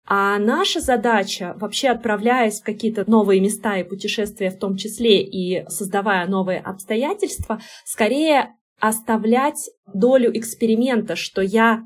А 0.10 0.40
наша 0.40 0.80
задача, 0.80 1.54
вообще 1.58 1.90
отправляясь 1.90 2.62
в 2.62 2.64
какие-то 2.64 3.04
новые 3.10 3.42
места 3.42 3.78
и 3.78 3.84
путешествия 3.84 4.50
в 4.50 4.58
том 4.58 4.78
числе, 4.78 5.22
и 5.22 5.68
создавая 5.70 6.26
новые 6.28 6.62
обстоятельства, 6.62 7.60
скорее 7.84 8.56
оставлять 8.80 9.70
долю 9.94 10.32
эксперимента, 10.38 11.18
что 11.18 11.42
я 11.42 11.84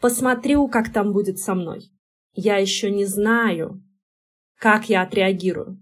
посмотрю, 0.00 0.66
как 0.68 0.90
там 0.90 1.12
будет 1.12 1.38
со 1.38 1.54
мной. 1.54 1.82
Я 2.32 2.56
еще 2.56 2.90
не 2.90 3.04
знаю, 3.04 3.82
как 4.58 4.88
я 4.88 5.02
отреагирую. 5.02 5.78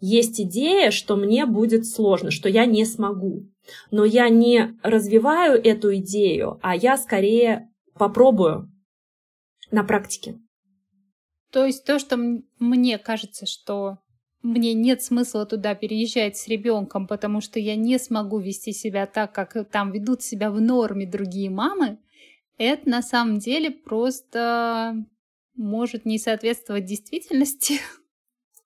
Есть 0.00 0.40
идея, 0.40 0.92
что 0.92 1.16
мне 1.16 1.44
будет 1.44 1.86
сложно, 1.86 2.30
что 2.30 2.48
я 2.48 2.66
не 2.66 2.84
смогу. 2.84 3.48
Но 3.90 4.04
я 4.04 4.28
не 4.28 4.78
развиваю 4.84 5.60
эту 5.60 5.96
идею, 5.96 6.60
а 6.62 6.76
я 6.76 6.96
скорее 6.96 7.68
попробую 7.94 8.70
на 9.72 9.82
практике. 9.82 10.38
То 11.54 11.66
есть 11.66 11.84
то, 11.84 12.00
что 12.00 12.16
мне 12.58 12.98
кажется, 12.98 13.46
что 13.46 13.98
мне 14.42 14.74
нет 14.74 15.04
смысла 15.04 15.46
туда 15.46 15.76
переезжать 15.76 16.36
с 16.36 16.48
ребенком, 16.48 17.06
потому 17.06 17.40
что 17.40 17.60
я 17.60 17.76
не 17.76 17.96
смогу 18.00 18.40
вести 18.40 18.72
себя 18.72 19.06
так, 19.06 19.32
как 19.32 19.70
там 19.70 19.92
ведут 19.92 20.20
себя 20.20 20.50
в 20.50 20.60
норме 20.60 21.06
другие 21.06 21.50
мамы, 21.50 21.98
это 22.58 22.88
на 22.88 23.02
самом 23.02 23.38
деле 23.38 23.70
просто 23.70 24.96
может 25.54 26.04
не 26.04 26.18
соответствовать 26.18 26.86
действительности. 26.86 27.80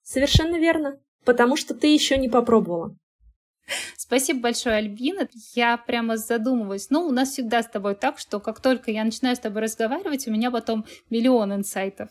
Совершенно 0.02 0.57
верно, 0.57 0.99
потому 1.26 1.57
что 1.57 1.75
ты 1.75 1.88
еще 1.88 2.16
не 2.16 2.30
попробовала. 2.30 2.97
Спасибо 3.99 4.40
большое, 4.40 4.76
Альбина. 4.76 5.28
Я 5.54 5.76
прямо 5.76 6.16
задумываюсь. 6.16 6.88
Ну, 6.88 7.02
у 7.02 7.12
нас 7.12 7.33
всегда 7.33 7.62
с 7.62 7.68
тобой 7.68 7.97
так, 7.97 8.18
что 8.18 8.40
как 8.40 8.62
только 8.62 8.90
я 8.90 9.04
начинаю 9.04 9.37
с 9.37 9.40
тобой 9.40 9.61
разговаривать, 9.61 10.26
у 10.26 10.30
меня 10.30 10.50
потом 10.50 10.87
миллион 11.11 11.52
инсайтов. 11.52 12.09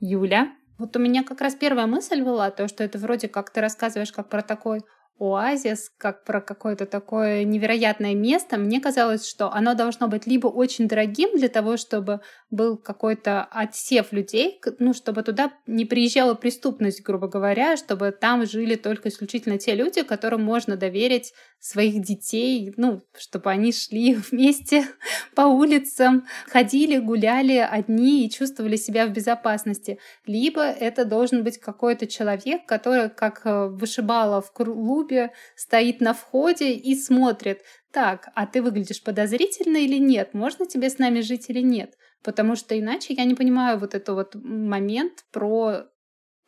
Юля. 0.00 0.52
Вот 0.78 0.96
у 0.96 1.00
меня 1.00 1.24
как 1.24 1.40
раз 1.40 1.54
первая 1.54 1.86
мысль 1.86 2.22
была, 2.22 2.50
то, 2.50 2.68
что 2.68 2.84
это 2.84 2.98
вроде 2.98 3.28
как 3.28 3.50
ты 3.50 3.60
рассказываешь 3.60 4.12
как 4.12 4.28
про 4.28 4.42
такой 4.42 4.80
оазис, 5.18 5.90
как 5.98 6.24
про 6.24 6.40
какое-то 6.40 6.86
такое 6.86 7.44
невероятное 7.44 8.14
место, 8.14 8.56
мне 8.56 8.80
казалось, 8.80 9.28
что 9.28 9.52
оно 9.52 9.74
должно 9.74 10.06
быть 10.08 10.26
либо 10.26 10.46
очень 10.46 10.86
дорогим 10.86 11.36
для 11.36 11.48
того, 11.48 11.76
чтобы 11.76 12.20
был 12.50 12.76
какой-то 12.76 13.42
отсев 13.50 14.12
людей, 14.12 14.60
ну, 14.78 14.94
чтобы 14.94 15.22
туда 15.22 15.52
не 15.66 15.84
приезжала 15.84 16.34
преступность, 16.34 17.02
грубо 17.02 17.26
говоря, 17.26 17.76
чтобы 17.76 18.12
там 18.12 18.46
жили 18.46 18.76
только 18.76 19.08
исключительно 19.08 19.58
те 19.58 19.74
люди, 19.74 20.02
которым 20.02 20.42
можно 20.42 20.76
доверить 20.76 21.32
своих 21.60 22.02
детей, 22.02 22.72
ну, 22.76 23.02
чтобы 23.16 23.50
они 23.50 23.72
шли 23.72 24.14
вместе 24.30 24.86
по 25.34 25.42
улицам, 25.42 26.26
ходили, 26.46 26.98
гуляли 26.98 27.56
одни 27.56 28.26
и 28.26 28.30
чувствовали 28.30 28.76
себя 28.76 29.06
в 29.06 29.12
безопасности. 29.12 29.98
Либо 30.26 30.62
это 30.62 31.04
должен 31.04 31.42
быть 31.42 31.58
какой-то 31.58 32.06
человек, 32.06 32.66
который, 32.66 33.10
как 33.10 33.42
э, 33.44 33.66
вышибала 33.68 34.40
в 34.40 34.52
клубе, 34.52 35.32
стоит 35.56 36.00
на 36.00 36.14
входе 36.14 36.72
и 36.72 36.94
смотрит, 36.94 37.62
так, 37.92 38.28
а 38.34 38.46
ты 38.46 38.62
выглядишь 38.62 39.02
подозрительно 39.02 39.78
или 39.78 39.98
нет? 39.98 40.34
Можно 40.34 40.66
тебе 40.66 40.90
с 40.90 40.98
нами 40.98 41.20
жить 41.20 41.46
или 41.48 41.60
нет? 41.60 41.94
Потому 42.22 42.56
что 42.56 42.78
иначе 42.78 43.14
я 43.14 43.24
не 43.24 43.34
понимаю 43.34 43.78
вот 43.78 43.94
этот 43.94 44.14
вот 44.14 44.34
момент 44.34 45.24
про 45.32 45.84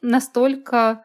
настолько 0.02 1.05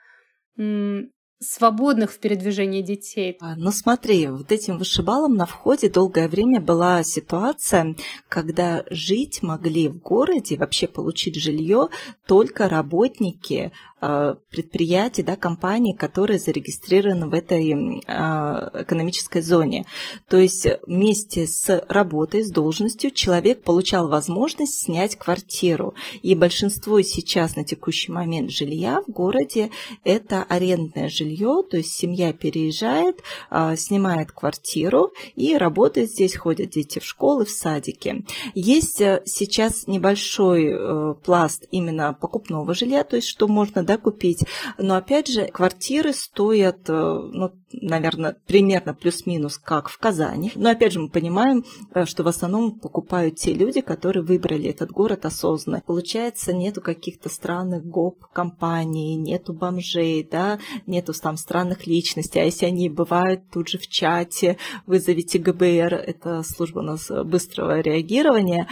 свободных 1.40 2.12
в 2.12 2.20
передвижении 2.20 2.82
детей. 2.82 3.38
А, 3.42 3.56
ну 3.56 3.72
смотри, 3.72 4.28
вот 4.28 4.52
этим 4.52 4.78
вышибалом 4.78 5.36
на 5.36 5.46
входе 5.46 5.90
долгое 5.90 6.28
время 6.28 6.62
была 6.62 7.04
ситуация, 7.04 7.96
когда 8.30 8.84
жить 8.90 9.44
могли 9.44 9.90
в 9.90 10.00
городе, 10.00 10.58
вообще 10.58 10.88
получить 10.88 11.36
жилье 11.36 11.90
только 12.26 12.70
работники 12.70 13.72
предприятий, 14.00 15.24
да, 15.24 15.36
компаний, 15.36 15.96
которые 15.96 16.38
зарегистрированы 16.40 17.28
в 17.28 17.34
этой 17.34 18.04
а, 18.08 18.72
экономической 18.82 19.42
зоне. 19.42 19.86
То 20.30 20.38
есть 20.38 20.68
вместе 20.86 21.48
с 21.48 21.84
работой, 21.88 22.44
с 22.44 22.52
должностью 22.52 23.12
человек 23.12 23.64
получал 23.64 24.08
возможность 24.10 24.84
снять 24.84 25.16
квартиру. 25.16 25.96
И 26.22 26.36
большинство 26.36 27.02
сейчас 27.02 27.56
на 27.56 27.64
текущий 27.64 28.12
момент 28.12 28.52
жилья 28.52 29.02
в 29.08 29.12
городе– 29.12 29.72
это 30.04 30.44
арендное 30.44 31.10
жилье, 31.10 31.64
то 31.70 31.78
есть 31.78 31.94
семья 31.94 32.34
переезжает, 32.34 33.22
а, 33.50 33.76
снимает 33.76 34.32
квартиру 34.32 35.12
и 35.36 35.56
работает 35.56 36.12
здесь, 36.12 36.36
ходят 36.36 36.72
дети 36.72 37.00
в 37.00 37.06
школы, 37.06 37.46
в 37.46 37.50
садики. 37.50 38.26
Есть 38.54 39.02
э, 39.02 39.22
сейчас 39.26 39.88
небольшой 39.88 40.72
э, 40.72 41.16
пласт 41.24 41.66
именно 41.72 42.14
покупного 42.14 42.74
жилья, 42.74 43.04
то 43.04 43.16
есть 43.16 43.28
что 43.28 43.48
можно 43.48 43.85
да, 43.86 43.98
купить. 43.98 44.46
Но 44.78 44.96
опять 44.96 45.28
же, 45.28 45.46
квартиры 45.48 46.14
стоят, 46.14 46.90
э, 46.90 46.94
ну, 46.94 47.54
наверное, 47.82 48.36
примерно 48.48 48.94
плюс-минус, 48.94 49.58
как 49.58 49.90
в 49.90 49.98
Казани. 49.98 50.52
Но 50.56 50.70
опять 50.70 50.94
же, 50.94 51.00
мы 51.00 51.10
понимаем, 51.10 51.64
э, 51.94 52.06
что 52.06 52.24
в 52.24 52.28
основном 52.28 52.80
покупают 52.80 53.38
те 53.38 53.54
люди, 53.54 53.82
которые 53.82 54.24
выбрали 54.24 54.70
этот 54.70 54.92
город 54.92 55.26
осознанно. 55.26 55.82
Получается, 55.86 56.54
нету 56.54 56.82
каких-то 56.82 57.30
странных 57.30 57.86
гоп-компаний, 57.86 59.16
нету 59.16 59.54
бомжей, 59.54 60.28
да, 60.30 60.60
нету 60.86 61.14
там 61.14 61.38
странных 61.38 61.88
личностей. 61.88 62.40
А 62.40 62.46
если 62.46 62.66
они 62.66 62.90
бывают 62.90 63.42
тут 63.52 63.68
же 63.70 63.78
в 63.78 63.88
чате, 63.88 64.58
вызовите 64.86 65.40
ГБР, 65.40 65.94
это 65.94 66.44
служба 66.44 66.80
у 66.80 66.84
нас 66.84 67.10
быстрого 67.10 67.80
реагирования, 67.80 68.68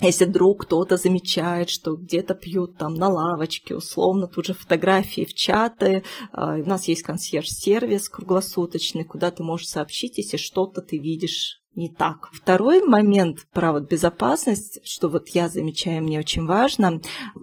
если 0.00 0.24
вдруг 0.24 0.62
кто-то 0.62 0.96
замечает, 0.96 1.70
что 1.70 1.94
где-то 1.94 2.34
пьют 2.34 2.76
там 2.76 2.94
на 2.94 3.08
лавочке, 3.08 3.76
условно, 3.76 4.26
тут 4.26 4.46
же 4.46 4.52
фотографии 4.52 5.24
в 5.24 5.34
чаты. 5.34 6.02
А, 6.32 6.56
у 6.56 6.64
нас 6.66 6.88
есть 6.88 7.02
консьерж-сервис 7.02 8.08
круглосуточный, 8.44 9.04
куда 9.04 9.30
ты 9.30 9.42
можешь 9.42 9.68
сообщить, 9.68 10.18
если 10.18 10.36
что-то 10.36 10.80
ты 10.80 10.98
видишь 10.98 11.60
не 11.74 11.88
так. 11.88 12.28
Второй 12.32 12.84
момент 12.84 13.46
про 13.52 13.72
вот 13.72 13.90
безопасность, 13.90 14.78
что 14.84 15.08
вот 15.08 15.28
я 15.30 15.48
замечаю, 15.48 16.04
мне 16.04 16.20
очень 16.20 16.46
важно, 16.46 17.00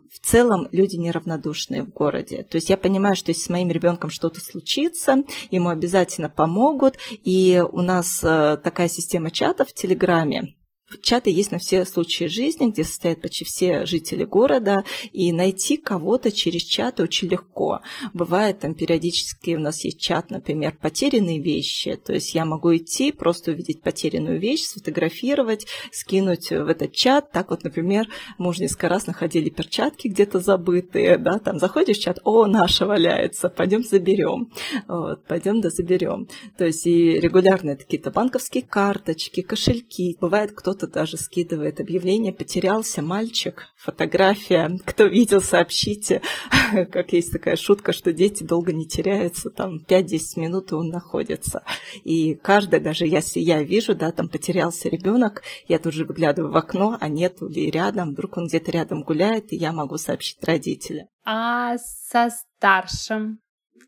в 0.10 0.20
целом 0.26 0.70
люди 0.72 0.96
неравнодушные 0.96 1.84
в 1.84 1.90
городе. 1.90 2.44
То 2.50 2.56
есть 2.56 2.70
я 2.70 2.78
понимаю, 2.78 3.16
что 3.16 3.32
если 3.32 3.44
с 3.44 3.50
моим 3.50 3.70
ребенком 3.70 4.10
что-то 4.10 4.40
случится, 4.40 5.24
ему 5.50 5.68
обязательно 5.68 6.30
помогут. 6.30 6.98
И 7.26 7.62
у 7.72 7.82
нас 7.82 8.24
э, 8.24 8.58
такая 8.64 8.88
система 8.88 9.32
чатов 9.32 9.70
в 9.70 9.74
Телеграме, 9.74 10.56
Чаты 11.02 11.30
есть 11.30 11.52
на 11.52 11.60
все 11.60 11.86
случаи 11.86 12.26
жизни, 12.26 12.70
где 12.70 12.84
состоят 12.84 13.22
почти 13.22 13.46
все 13.46 13.86
жители 13.86 14.24
города, 14.24 14.84
и 15.12 15.32
найти 15.32 15.78
кого-то 15.78 16.32
через 16.32 16.64
чаты 16.64 17.04
очень 17.04 17.30
легко. 17.30 17.82
Бывает 18.14 18.60
там 18.60 18.74
периодически 18.74 19.56
у 19.56 19.60
нас 19.60 19.84
есть 19.84 20.00
чат, 20.00 20.30
например, 20.30 20.78
потерянные 20.82 21.40
вещи, 21.40 21.96
то 21.96 22.14
есть 22.14 22.34
я 22.34 22.46
могу 22.46 22.76
идти, 22.76 23.12
просто 23.12 23.52
увидеть 23.52 23.82
потерянную 23.82 24.40
вещь, 24.40 24.64
сфотографировать, 24.64 25.68
скинуть 25.92 26.50
в 26.50 26.68
этот 26.68 26.94
чат. 26.94 27.32
Так 27.32 27.50
вот, 27.50 27.64
например, 27.64 28.08
мы 28.38 28.50
уже 28.50 28.62
несколько 28.62 28.90
раз 28.90 29.08
находили 29.08 29.50
перчатки 29.50 30.08
где-то 30.08 30.40
забытые, 30.40 31.18
да, 31.18 31.40
там 31.40 31.60
заходишь 31.60 31.98
в 31.98 32.02
чат, 32.02 32.20
о, 32.24 32.46
наша 32.48 32.86
валяется, 32.86 33.50
пойдем 33.50 33.84
заберем, 33.84 34.52
вот, 34.88 35.26
пойдем 35.26 35.62
да 35.62 35.70
заберем. 35.70 36.28
То 36.58 36.66
есть 36.66 36.86
и 36.86 37.20
регулярные 37.20 37.76
какие-то 37.76 38.12
банковские 38.12 38.64
карточки, 38.64 39.42
кошельки. 39.42 40.18
Бывает, 40.20 40.52
кто-то 40.54 40.81
кто-то 40.82 40.94
даже 40.94 41.18
скидывает 41.18 41.80
объявление 41.80 42.34
«Потерялся 42.34 43.04
мальчик», 43.04 43.68
фотография, 43.78 44.80
кто 44.84 45.06
видел, 45.06 45.40
сообщите. 45.40 46.22
Как 46.92 47.14
есть 47.14 47.32
такая 47.32 47.56
шутка, 47.56 47.94
что 47.94 48.12
дети 48.12 48.44
долго 48.44 48.74
не 48.74 48.88
теряются, 48.88 49.52
там 49.52 49.84
5-10 49.88 50.20
минут 50.38 50.72
и 50.72 50.76
он 50.76 50.90
находится. 50.90 51.64
И 52.04 52.34
каждый, 52.34 52.80
даже 52.80 53.06
если 53.06 53.40
я 53.40 53.62
вижу, 53.62 53.94
да, 53.94 54.12
там 54.12 54.28
потерялся 54.28 54.90
ребенок, 54.90 55.44
я 55.68 55.78
тут 55.78 55.94
же 55.94 56.06
выглядываю 56.06 56.52
в 56.52 56.58
окно, 56.58 56.98
а 57.00 57.08
нету 57.10 57.48
ли 57.48 57.70
рядом, 57.70 58.12
вдруг 58.12 58.38
он 58.38 58.48
где-то 58.48 58.72
рядом 58.72 59.04
гуляет, 59.04 59.54
и 59.54 59.58
я 59.58 59.74
могу 59.74 59.98
сообщить 59.98 60.44
родителям. 60.44 61.08
А 61.26 61.78
со 61.78 62.30
старшим? 62.30 63.40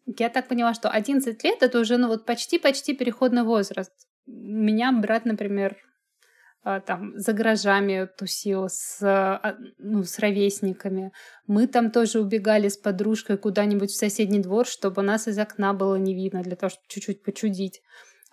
Я 0.05 0.29
так 0.29 0.47
поняла, 0.47 0.75
что 0.75 0.89
11 0.89 1.43
лет 1.43 1.63
это 1.63 1.79
уже 1.79 1.97
ну 1.97 2.07
вот 2.07 2.25
почти-почти 2.25 2.93
переходный 2.93 3.43
возраст. 3.43 3.93
У 4.27 4.31
меня 4.31 4.91
брат, 4.91 5.25
например, 5.25 5.75
там 6.63 7.17
за 7.17 7.33
гаражами 7.33 8.09
тусил 8.17 8.69
с, 8.69 8.99
а, 9.01 9.57
ну, 9.77 10.03
с 10.03 10.19
ровесниками. 10.19 11.11
Мы 11.45 11.67
там 11.67 11.91
тоже 11.91 12.21
убегали 12.21 12.69
с 12.69 12.77
подружкой 12.77 13.37
куда-нибудь 13.37 13.91
в 13.91 13.97
соседний 13.97 14.39
двор, 14.39 14.65
чтобы 14.65 15.01
нас 15.01 15.27
из 15.27 15.37
окна 15.37 15.73
было 15.73 15.95
не 15.95 16.13
видно, 16.15 16.41
для 16.41 16.55
того, 16.55 16.69
чтобы 16.69 16.85
чуть-чуть 16.87 17.23
почудить. 17.23 17.81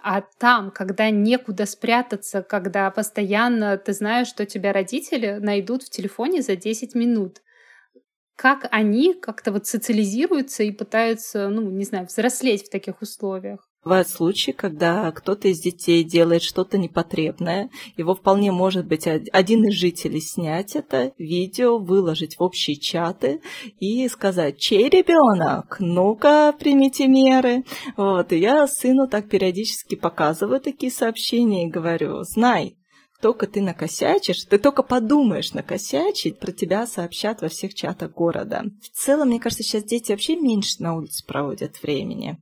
А 0.02 0.22
там, 0.38 0.70
когда 0.70 1.10
некуда 1.10 1.66
спрятаться, 1.66 2.42
когда 2.42 2.90
постоянно 2.90 3.76
ты 3.76 3.92
знаешь, 3.92 4.28
что 4.28 4.46
тебя 4.46 4.72
родители 4.72 5.38
найдут 5.40 5.82
в 5.82 5.90
телефоне 5.90 6.42
за 6.42 6.56
10 6.56 6.94
минут, 6.94 7.42
как 8.36 8.68
они 8.70 9.14
как-то 9.14 9.52
вот 9.52 9.66
социализируются 9.66 10.62
и 10.62 10.72
пытаются, 10.72 11.48
ну, 11.48 11.70
не 11.70 11.84
знаю, 11.84 12.06
взрослеть 12.06 12.66
в 12.66 12.70
таких 12.70 13.02
условиях? 13.02 13.69
Бывают 13.82 14.08
случаи, 14.08 14.50
когда 14.50 15.10
кто-то 15.10 15.48
из 15.48 15.60
детей 15.60 16.04
делает 16.04 16.42
что-то 16.42 16.76
непотребное. 16.76 17.70
Его 17.96 18.14
вполне 18.14 18.52
может 18.52 18.86
быть 18.86 19.06
один 19.06 19.64
из 19.64 19.74
жителей 19.74 20.20
снять 20.20 20.76
это 20.76 21.12
видео, 21.16 21.78
выложить 21.78 22.36
в 22.36 22.42
общие 22.42 22.76
чаты 22.76 23.40
и 23.78 24.06
сказать, 24.08 24.58
чей 24.58 24.90
ребенок? 24.90 25.76
Ну-ка, 25.80 26.54
примите 26.58 27.08
меры. 27.08 27.64
Вот, 27.96 28.32
и 28.32 28.38
я 28.38 28.66
сыну 28.66 29.08
так 29.08 29.30
периодически 29.30 29.94
показываю 29.94 30.60
такие 30.60 30.92
сообщения 30.92 31.66
и 31.66 31.70
говорю, 31.70 32.22
знай, 32.24 32.76
только 33.22 33.46
ты 33.46 33.62
накосячишь, 33.62 34.44
ты 34.44 34.58
только 34.58 34.82
подумаешь 34.82 35.52
накосячить, 35.54 36.38
про 36.38 36.52
тебя 36.52 36.86
сообщат 36.86 37.40
во 37.40 37.48
всех 37.48 37.72
чатах 37.72 38.12
города. 38.12 38.64
В 38.82 38.90
целом, 38.96 39.28
мне 39.28 39.40
кажется, 39.40 39.62
сейчас 39.62 39.84
дети 39.84 40.12
вообще 40.12 40.36
меньше 40.36 40.82
на 40.82 40.96
улице 40.96 41.24
проводят 41.26 41.82
времени. 41.82 42.38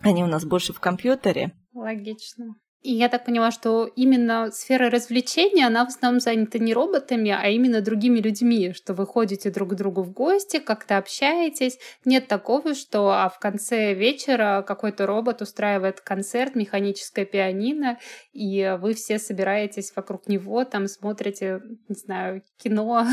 Они 0.00 0.24
у 0.24 0.26
нас 0.26 0.44
больше 0.44 0.72
в 0.72 0.80
компьютере. 0.80 1.52
Логично. 1.74 2.56
И 2.82 2.94
я 2.94 3.10
так 3.10 3.26
поняла, 3.26 3.50
что 3.50 3.84
именно 3.84 4.50
сфера 4.52 4.88
развлечения, 4.88 5.66
она 5.66 5.84
в 5.84 5.88
основном 5.88 6.18
занята 6.18 6.58
не 6.58 6.72
роботами, 6.72 7.30
а 7.30 7.48
именно 7.50 7.82
другими 7.82 8.20
людьми, 8.20 8.72
что 8.72 8.94
вы 8.94 9.06
ходите 9.06 9.50
друг 9.50 9.70
к 9.70 9.74
другу 9.74 10.02
в 10.02 10.12
гости, 10.12 10.58
как-то 10.58 10.96
общаетесь. 10.96 11.78
Нет 12.06 12.26
такого, 12.26 12.74
что 12.74 13.10
а 13.10 13.28
в 13.28 13.38
конце 13.38 13.92
вечера 13.92 14.64
какой-то 14.66 15.06
робот 15.06 15.42
устраивает 15.42 16.00
концерт, 16.00 16.54
механическое 16.54 17.26
пианино, 17.26 17.98
и 18.32 18.78
вы 18.80 18.94
все 18.94 19.18
собираетесь 19.18 19.92
вокруг 19.94 20.26
него, 20.26 20.64
там 20.64 20.86
смотрите, 20.86 21.60
не 21.88 21.94
знаю, 21.94 22.42
кино, 22.56 23.06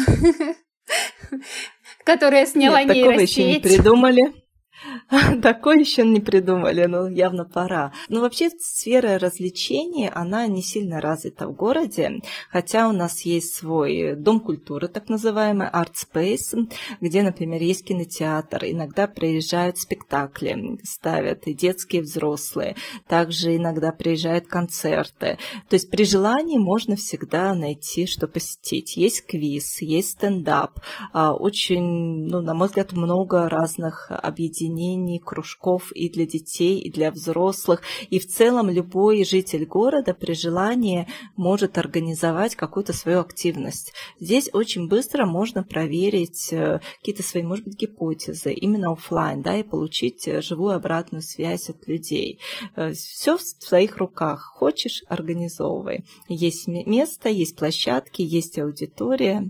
которое 2.05 2.45
сняла 2.45 2.83
нейросеть. 2.83 3.03
Такого 3.03 3.19
еще 3.19 3.43
не 3.43 3.59
придумали. 3.59 4.46
Такое 5.41 5.79
еще 5.79 6.05
не 6.05 6.19
придумали, 6.19 6.85
но 6.85 7.07
явно 7.07 7.45
пора. 7.45 7.93
Но 8.09 8.21
вообще 8.21 8.49
сфера 8.49 9.17
развлечений, 9.17 10.09
она 10.09 10.47
не 10.47 10.61
сильно 10.61 11.01
развита 11.01 11.47
в 11.47 11.55
городе, 11.55 12.21
хотя 12.51 12.87
у 12.87 12.91
нас 12.91 13.21
есть 13.21 13.55
свой 13.55 14.15
дом 14.15 14.39
культуры, 14.39 14.87
так 14.87 15.09
называемый 15.09 15.67
Art 15.67 15.93
Space, 15.93 16.71
где, 17.01 17.23
например, 17.23 17.61
есть 17.61 17.85
кинотеатр, 17.85 18.65
иногда 18.65 19.07
приезжают 19.07 19.77
спектакли, 19.77 20.79
ставят 20.83 21.47
и 21.47 21.53
детские, 21.53 22.01
и 22.01 22.03
взрослые, 22.03 22.75
также 23.07 23.55
иногда 23.55 23.91
приезжают 23.91 24.47
концерты. 24.47 25.37
То 25.69 25.73
есть 25.73 25.89
при 25.89 26.03
желании 26.03 26.57
можно 26.57 26.95
всегда 26.95 27.53
найти, 27.55 28.05
что 28.05 28.27
посетить. 28.27 28.97
Есть 28.97 29.25
квиз, 29.25 29.81
есть 29.81 30.11
стендап, 30.11 30.79
а, 31.13 31.33
очень, 31.33 32.27
ну, 32.27 32.41
на 32.41 32.53
мой 32.53 32.67
взгляд, 32.67 32.91
много 32.91 33.49
разных 33.49 34.11
объединений 34.11 34.66
объединений, 34.67 35.19
кружков 35.19 35.91
и 35.93 36.09
для 36.09 36.25
детей, 36.25 36.79
и 36.79 36.91
для 36.91 37.11
взрослых. 37.11 37.81
И 38.09 38.19
в 38.19 38.27
целом 38.27 38.69
любой 38.69 39.23
житель 39.23 39.65
города 39.65 40.13
при 40.13 40.33
желании 40.33 41.07
может 41.35 41.77
организовать 41.77 42.55
какую-то 42.55 42.93
свою 42.93 43.19
активность. 43.19 43.93
Здесь 44.19 44.49
очень 44.53 44.87
быстро 44.87 45.25
можно 45.25 45.63
проверить 45.63 46.51
э, 46.51 46.79
какие-то 46.99 47.23
свои, 47.23 47.43
может 47.43 47.65
быть, 47.65 47.77
гипотезы 47.77 48.53
именно 48.53 48.91
офлайн, 48.91 49.41
да, 49.41 49.57
и 49.57 49.63
получить 49.63 50.27
э, 50.27 50.41
живую 50.41 50.75
обратную 50.75 51.21
связь 51.21 51.69
от 51.69 51.87
людей. 51.87 52.39
Э, 52.75 52.91
Все 52.91 53.37
в 53.37 53.41
своих 53.41 53.97
руках. 53.97 54.53
Хочешь, 54.55 55.03
организовывай. 55.07 56.05
Есть 56.27 56.67
место, 56.67 57.29
есть 57.29 57.55
площадки, 57.55 58.21
есть 58.21 58.59
аудитория. 58.59 59.49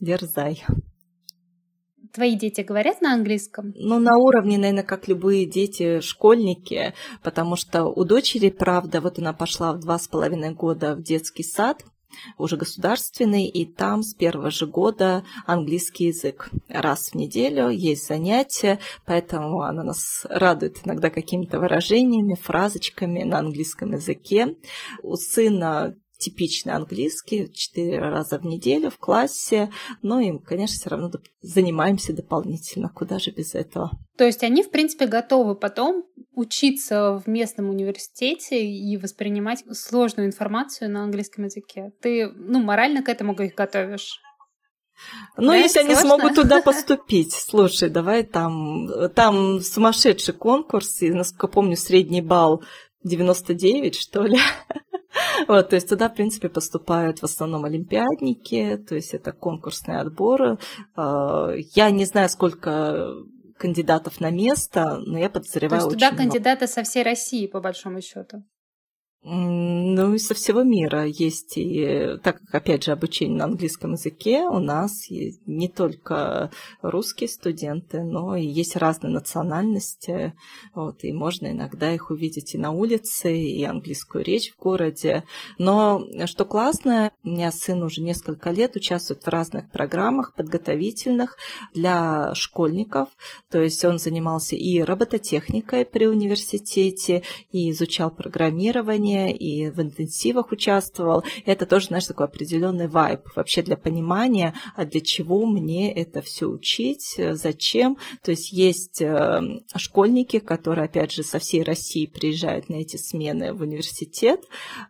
Дерзай. 0.00 0.62
Твои 2.16 2.34
дети 2.34 2.62
говорят 2.62 3.02
на 3.02 3.12
английском? 3.12 3.74
Ну, 3.76 3.98
на 3.98 4.16
уровне, 4.16 4.56
наверное, 4.56 4.84
как 4.84 5.06
любые 5.06 5.44
дети, 5.44 6.00
школьники, 6.00 6.94
потому 7.22 7.56
что 7.56 7.84
у 7.84 8.04
дочери, 8.04 8.48
правда, 8.48 9.02
вот 9.02 9.18
она 9.18 9.34
пошла 9.34 9.74
в 9.74 9.80
два 9.80 9.98
с 9.98 10.08
половиной 10.08 10.54
года 10.54 10.94
в 10.94 11.02
детский 11.02 11.42
сад, 11.42 11.84
уже 12.38 12.56
государственный, 12.56 13.44
и 13.44 13.66
там 13.66 14.02
с 14.02 14.14
первого 14.14 14.50
же 14.50 14.66
года 14.66 15.24
английский 15.44 16.06
язык. 16.06 16.48
Раз 16.70 17.10
в 17.10 17.16
неделю 17.16 17.68
есть 17.68 18.06
занятия, 18.06 18.78
поэтому 19.04 19.60
она 19.60 19.82
нас 19.82 20.24
радует 20.30 20.78
иногда 20.86 21.10
какими-то 21.10 21.60
выражениями, 21.60 22.34
фразочками 22.34 23.24
на 23.24 23.40
английском 23.40 23.92
языке. 23.92 24.56
У 25.02 25.16
сына 25.16 25.94
типичный 26.18 26.74
английский, 26.74 27.52
четыре 27.52 27.98
раза 27.98 28.38
в 28.38 28.44
неделю 28.44 28.90
в 28.90 28.98
классе, 28.98 29.70
но 30.02 30.20
им, 30.20 30.38
конечно, 30.38 30.76
все 30.76 30.90
равно 30.90 31.10
занимаемся 31.40 32.12
дополнительно, 32.12 32.88
куда 32.88 33.18
же 33.18 33.30
без 33.30 33.54
этого. 33.54 33.90
То 34.16 34.24
есть 34.24 34.42
они, 34.42 34.62
в 34.62 34.70
принципе, 34.70 35.06
готовы 35.06 35.54
потом 35.54 36.04
учиться 36.34 37.22
в 37.24 37.28
местном 37.28 37.70
университете 37.70 38.64
и 38.66 38.96
воспринимать 38.96 39.64
сложную 39.72 40.26
информацию 40.26 40.90
на 40.90 41.04
английском 41.04 41.44
языке. 41.44 41.92
Ты, 42.00 42.28
ну, 42.28 42.60
морально 42.60 43.02
к 43.02 43.08
этому 43.08 43.34
их 43.34 43.54
готовишь? 43.54 44.20
Ну, 45.36 45.48
да, 45.48 45.56
если 45.56 45.80
сложно? 45.80 45.92
они 45.92 46.08
смогут 46.08 46.34
туда 46.34 46.62
поступить. 46.64 47.32
Слушай, 47.32 47.90
давай 47.90 48.22
там, 48.22 48.88
там 49.14 49.60
сумасшедший 49.60 50.34
конкурс, 50.34 51.02
и, 51.02 51.10
насколько 51.10 51.48
помню, 51.48 51.76
средний 51.76 52.22
балл 52.22 52.62
99, 53.04 53.94
что 53.94 54.22
ли. 54.24 54.38
Вот, 55.48 55.68
то 55.70 55.76
есть 55.76 55.88
туда, 55.88 56.08
в 56.08 56.14
принципе, 56.14 56.48
поступают 56.48 57.20
в 57.20 57.24
основном 57.24 57.64
олимпиадники, 57.64 58.76
то 58.88 58.94
есть 58.94 59.14
это 59.14 59.32
конкурсные 59.32 59.98
отборы. 59.98 60.58
А, 60.94 61.50
я 61.74 61.90
не 61.90 62.04
знаю, 62.04 62.28
сколько 62.28 63.14
кандидатов 63.58 64.20
на 64.20 64.30
место, 64.30 64.98
но 65.06 65.18
я 65.18 65.30
подозреваю 65.30 65.80
То 65.80 65.86
есть 65.88 65.98
туда 65.98 66.10
кандидаты 66.10 66.66
много. 66.66 66.72
со 66.72 66.82
всей 66.82 67.02
России, 67.02 67.46
по 67.46 67.60
большому 67.60 68.00
счету. 68.00 68.44
Ну 69.28 70.14
и 70.14 70.18
со 70.20 70.34
всего 70.34 70.62
мира 70.62 71.04
есть 71.04 71.54
и, 71.56 72.16
так 72.22 72.38
как, 72.42 72.54
опять 72.54 72.84
же, 72.84 72.92
обучение 72.92 73.38
на 73.38 73.46
английском 73.46 73.94
языке, 73.94 74.42
у 74.42 74.60
нас 74.60 75.08
не 75.10 75.68
только 75.68 76.52
русские 76.80 77.28
студенты, 77.28 78.04
но 78.04 78.36
и 78.36 78.46
есть 78.46 78.76
разные 78.76 79.12
национальности, 79.12 80.34
вот, 80.76 81.02
и 81.02 81.12
можно 81.12 81.48
иногда 81.48 81.92
их 81.92 82.10
увидеть 82.10 82.54
и 82.54 82.58
на 82.58 82.70
улице, 82.70 83.36
и 83.36 83.64
английскую 83.64 84.22
речь 84.22 84.52
в 84.52 84.62
городе. 84.62 85.24
Но 85.58 86.04
что 86.26 86.44
классно, 86.44 87.10
у 87.24 87.30
меня 87.30 87.50
сын 87.50 87.82
уже 87.82 88.02
несколько 88.02 88.52
лет 88.52 88.76
участвует 88.76 89.24
в 89.24 89.28
разных 89.28 89.72
программах 89.72 90.36
подготовительных 90.36 91.36
для 91.74 92.32
школьников, 92.36 93.08
то 93.50 93.60
есть 93.60 93.84
он 93.84 93.98
занимался 93.98 94.54
и 94.54 94.80
робототехникой 94.82 95.84
при 95.84 96.06
университете, 96.06 97.24
и 97.50 97.72
изучал 97.72 98.12
программирование, 98.12 99.15
и 99.16 99.70
в 99.70 99.80
интенсивах 99.80 100.52
участвовал. 100.52 101.24
Это 101.44 101.66
тоже, 101.66 101.86
знаешь, 101.86 102.06
такой 102.06 102.26
определенный 102.26 102.88
вайб 102.88 103.20
вообще 103.34 103.62
для 103.62 103.76
понимания, 103.76 104.54
а 104.74 104.84
для 104.84 105.00
чего 105.00 105.46
мне 105.46 105.92
это 105.92 106.22
все 106.22 106.46
учить, 106.46 107.18
зачем. 107.32 107.98
То 108.22 108.30
есть 108.32 108.52
есть 108.52 109.00
э, 109.00 109.60
школьники, 109.76 110.38
которые, 110.38 110.86
опять 110.86 111.12
же, 111.12 111.22
со 111.22 111.38
всей 111.38 111.62
России 111.62 112.06
приезжают 112.06 112.68
на 112.68 112.76
эти 112.76 112.96
смены 112.96 113.52
в 113.52 113.62
университет, 113.62 114.40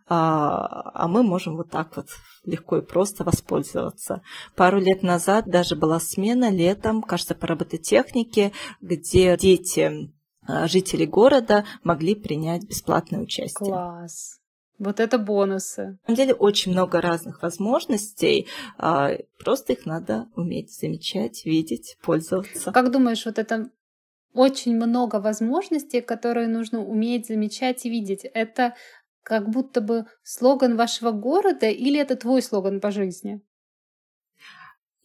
а, 0.07 0.91
а 0.93 1.07
мы 1.07 1.23
можем 1.23 1.57
вот 1.57 1.69
так 1.69 1.95
вот 1.95 2.07
легко 2.45 2.77
и 2.77 2.81
просто 2.81 3.23
воспользоваться. 3.23 4.21
Пару 4.55 4.79
лет 4.79 5.03
назад 5.03 5.45
даже 5.45 5.75
была 5.75 5.99
смена 5.99 6.49
летом, 6.49 7.01
кажется, 7.01 7.35
по 7.35 7.47
робототехнике, 7.47 8.53
где 8.81 9.37
дети 9.37 10.11
жители 10.47 11.05
города 11.05 11.65
могли 11.83 12.15
принять 12.15 12.63
бесплатное 12.63 13.19
участие. 13.19 13.69
Класс. 13.69 14.39
Вот 14.79 14.99
это 14.99 15.17
бонусы. 15.17 15.97
На 16.07 16.15
самом 16.15 16.17
деле 16.17 16.33
очень 16.33 16.71
много 16.71 17.01
разных 17.01 17.41
возможностей, 17.41 18.47
а, 18.77 19.11
просто 19.39 19.73
их 19.73 19.85
надо 19.85 20.27
уметь 20.35 20.71
замечать, 20.71 21.45
видеть, 21.45 21.97
пользоваться. 22.03 22.71
Как 22.71 22.91
думаешь, 22.91 23.25
вот 23.25 23.39
это 23.39 23.71
очень 24.33 24.75
много 24.75 25.19
возможностей, 25.19 26.01
которые 26.01 26.47
нужно 26.47 26.83
уметь 26.85 27.27
замечать 27.27 27.85
и 27.85 27.89
видеть. 27.89 28.23
Это 28.23 28.75
как 29.23 29.49
будто 29.49 29.81
бы 29.81 30.05
слоган 30.23 30.77
вашего 30.77 31.11
города 31.11 31.67
или 31.67 31.99
это 31.99 32.15
твой 32.15 32.41
слоган 32.43 32.79
по 32.79 32.91
жизни? 32.91 33.41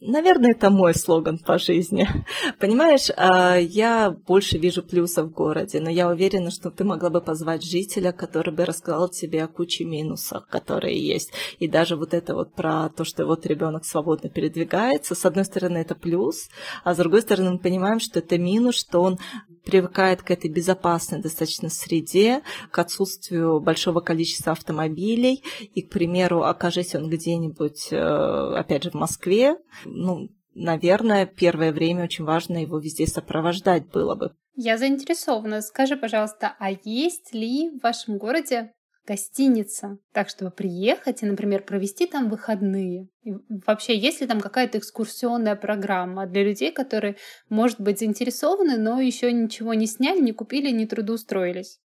Наверное, 0.05 0.51
это 0.51 0.69
мой 0.69 0.95
слоган 0.97 1.38
по 1.38 1.59
жизни. 1.59 2.09
Понимаешь, 2.59 3.09
а, 3.17 3.57
я 3.57 4.11
больше 4.11 4.59
вижу 4.59 4.83
плюсов 4.83 5.29
в 5.29 5.33
городе, 5.33 5.81
но 5.81 5.91
я 5.91 6.09
уверена, 6.09 6.51
что 6.51 6.73
ты 6.73 6.83
могла 6.83 7.09
бы 7.09 7.21
позвать 7.21 7.62
жителя, 7.62 8.11
который 8.11 8.53
бы 8.53 8.65
рассказал 8.65 9.09
тебе 9.09 9.45
о 9.45 9.49
куче 9.49 9.85
минусов, 9.85 10.45
которые 10.49 11.01
есть. 11.01 11.31
И 11.61 11.69
даже 11.69 11.95
вот 11.95 12.15
это 12.15 12.35
вот 12.35 12.53
про 12.53 12.88
то, 12.88 13.05
что 13.05 13.27
вот 13.27 13.47
ребенок 13.47 13.85
свободно 13.85 14.29
передвигается, 14.29 15.15
с 15.15 15.25
одной 15.25 15.45
стороны, 15.45 15.79
это 15.79 15.95
плюс, 15.95 16.49
а 16.83 16.95
с 16.95 16.97
другой 16.97 17.23
стороны, 17.23 17.53
мы 17.53 17.59
понимаем, 17.61 18.01
что 18.01 18.19
это 18.19 18.38
минус, 18.38 18.75
что 18.75 19.03
он 19.03 19.21
привыкает 19.65 20.23
к 20.23 20.31
этой 20.31 20.51
безопасной 20.51 21.23
достаточно 21.23 21.69
среде, 21.69 22.43
к 22.71 22.79
отсутствию 22.79 23.61
большого 23.61 24.01
количества 24.01 24.53
автомобилей. 24.53 25.45
И, 25.75 25.83
к 25.83 25.91
примеру, 25.91 26.43
окажись 26.43 26.95
он 26.95 27.09
где-нибудь, 27.09 27.88
э, 27.93 27.97
опять 27.97 28.85
же, 28.85 28.91
в 28.91 28.95
Москве, 28.95 29.57
ну, 29.94 30.28
наверное, 30.55 31.26
первое 31.26 31.72
время 31.72 32.05
очень 32.05 32.24
важно 32.24 32.59
его 32.59 32.78
везде 32.78 33.07
сопровождать 33.07 33.90
было 33.90 34.14
бы. 34.14 34.35
Я 34.55 34.76
заинтересована. 34.76 35.62
Скажи, 35.62 35.96
пожалуйста, 35.96 36.55
а 36.59 36.70
есть 36.85 37.33
ли 37.33 37.70
в 37.70 37.83
вашем 37.83 38.18
городе 38.18 38.72
гостиница, 39.07 39.98
так 40.12 40.28
чтобы 40.28 40.50
приехать 40.50 41.22
и, 41.22 41.26
например, 41.26 41.64
провести 41.64 42.07
там 42.07 42.28
выходные. 42.28 43.09
И 43.22 43.33
вообще, 43.66 43.96
есть 43.96 44.20
ли 44.20 44.26
там 44.26 44.40
какая-то 44.40 44.78
экскурсионная 44.78 45.57
программа 45.57 46.26
для 46.26 46.44
людей, 46.44 46.70
которые, 46.72 47.16
может 47.48 47.81
быть, 47.81 47.98
заинтересованы, 47.98 48.78
но 48.78 49.00
еще 49.00 49.33
ничего 49.33 49.74
не 49.74 49.87
сняли, 49.87 50.20
не 50.20 50.33
купили, 50.33 50.70
не 50.70 50.87
трудоустроились? 50.87 51.81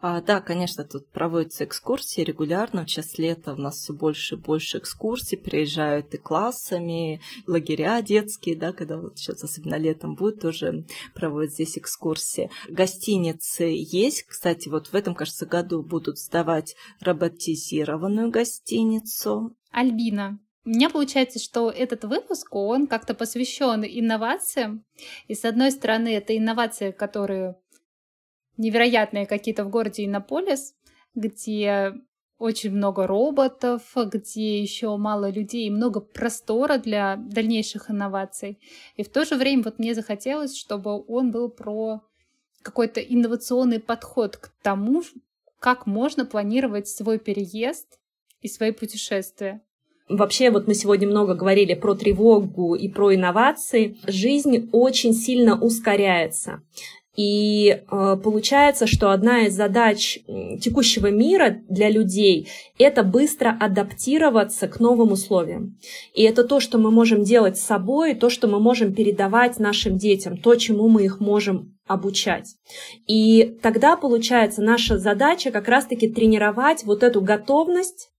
А, 0.00 0.20
да, 0.20 0.40
конечно, 0.40 0.84
тут 0.84 1.08
проводятся 1.08 1.64
экскурсии 1.64 2.20
регулярно. 2.20 2.86
Сейчас 2.86 3.16
лето 3.18 3.54
у 3.54 3.56
нас 3.56 3.78
все 3.78 3.94
больше 3.94 4.34
и 4.34 4.38
больше 4.38 4.78
экскурсий. 4.78 5.38
Приезжают 5.38 6.12
и 6.12 6.18
классами, 6.18 7.20
лагеря 7.46 8.02
детские, 8.02 8.56
да, 8.56 8.72
когда 8.72 8.98
вот 8.98 9.18
сейчас 9.18 9.42
особенно 9.42 9.76
летом 9.76 10.14
будет, 10.14 10.40
тоже 10.40 10.84
проводят 11.14 11.54
здесь 11.54 11.78
экскурсии. 11.78 12.50
Гостиницы 12.68 13.64
есть. 13.64 14.24
Кстати, 14.24 14.68
вот 14.68 14.88
в 14.88 14.94
этом, 14.94 15.14
кажется, 15.14 15.46
году 15.46 15.82
будут 15.82 16.18
сдавать 16.18 16.76
роботизированную 17.00 18.30
гостиницу. 18.30 19.56
Альбина, 19.70 20.38
у 20.66 20.70
меня 20.70 20.88
получается, 20.88 21.38
что 21.38 21.70
этот 21.70 22.04
выпуск, 22.04 22.54
он 22.54 22.86
как-то 22.86 23.14
посвящен 23.14 23.84
инновациям. 23.84 24.84
И 25.28 25.34
с 25.34 25.44
одной 25.44 25.70
стороны, 25.70 26.08
это 26.08 26.36
инновации, 26.36 26.90
которые 26.90 27.56
невероятные 28.56 29.26
какие-то 29.26 29.64
в 29.64 29.70
городе 29.70 30.04
Иннополис, 30.04 30.74
где 31.14 31.94
очень 32.38 32.72
много 32.72 33.06
роботов, 33.06 33.82
где 33.94 34.60
еще 34.60 34.96
мало 34.96 35.30
людей, 35.30 35.66
и 35.66 35.70
много 35.70 36.00
простора 36.00 36.78
для 36.78 37.16
дальнейших 37.16 37.90
инноваций. 37.90 38.58
И 38.96 39.04
в 39.04 39.08
то 39.08 39.24
же 39.24 39.36
время 39.36 39.62
вот 39.62 39.78
мне 39.78 39.94
захотелось, 39.94 40.56
чтобы 40.56 41.04
он 41.06 41.30
был 41.30 41.48
про 41.48 42.02
какой-то 42.62 43.00
инновационный 43.00 43.78
подход 43.78 44.36
к 44.36 44.50
тому, 44.62 45.02
как 45.60 45.86
можно 45.86 46.24
планировать 46.24 46.88
свой 46.88 47.18
переезд 47.18 47.98
и 48.40 48.48
свои 48.48 48.72
путешествия. 48.72 49.62
Вообще, 50.08 50.50
вот 50.50 50.66
мы 50.66 50.74
сегодня 50.74 51.08
много 51.08 51.34
говорили 51.34 51.72
про 51.72 51.94
тревогу 51.94 52.74
и 52.74 52.88
про 52.88 53.14
инновации. 53.14 53.96
Жизнь 54.06 54.68
очень 54.72 55.14
сильно 55.14 55.58
ускоряется. 55.58 56.62
И 57.16 57.68
э, 57.68 58.16
получается, 58.22 58.86
что 58.86 59.10
одна 59.10 59.46
из 59.46 59.54
задач 59.54 60.18
текущего 60.60 61.08
мира 61.08 61.58
для 61.68 61.88
людей– 61.88 62.48
это 62.78 63.04
быстро 63.04 63.56
адаптироваться 63.58 64.66
к 64.66 64.80
новым 64.80 65.12
условиям. 65.12 65.78
И 66.14 66.22
это 66.22 66.42
то, 66.44 66.58
что 66.58 66.78
мы 66.78 66.90
можем 66.90 67.22
делать 67.22 67.56
с 67.56 67.64
собой, 67.64 68.14
то, 68.14 68.30
что 68.30 68.48
мы 68.48 68.58
можем 68.58 68.92
передавать 68.94 69.58
нашим 69.58 69.96
детям, 69.96 70.36
то, 70.36 70.56
чему 70.56 70.88
мы 70.88 71.04
их 71.04 71.20
можем 71.20 71.76
обучать. 71.86 72.56
И 73.06 73.58
тогда, 73.62 73.96
получается, 73.96 74.62
наша 74.62 74.98
задача 74.98 75.50
как 75.50 75.68
раз-таки 75.68 76.08
тренировать 76.08 76.84
вот 76.84 77.02
эту 77.02 77.20
готовность 77.20 78.10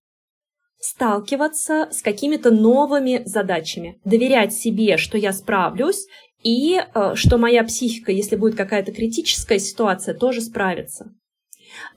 сталкиваться 0.79 1.89
с 1.91 2.01
какими-то 2.01 2.51
новыми 2.51 3.23
задачами, 3.25 3.99
доверять 4.05 4.53
себе, 4.53 4.97
что 4.97 5.17
я 5.17 5.33
справлюсь, 5.33 6.05
и 6.45 6.79
э, 6.79 7.15
что 7.15 7.37
моя 7.39 7.63
психика, 7.63 8.11
если 8.11 8.35
будет 8.35 8.55
какая-то 8.55 8.91
критическая 8.91 9.57
ситуация, 9.57 10.13
тоже 10.13 10.41
справится. 10.41 11.11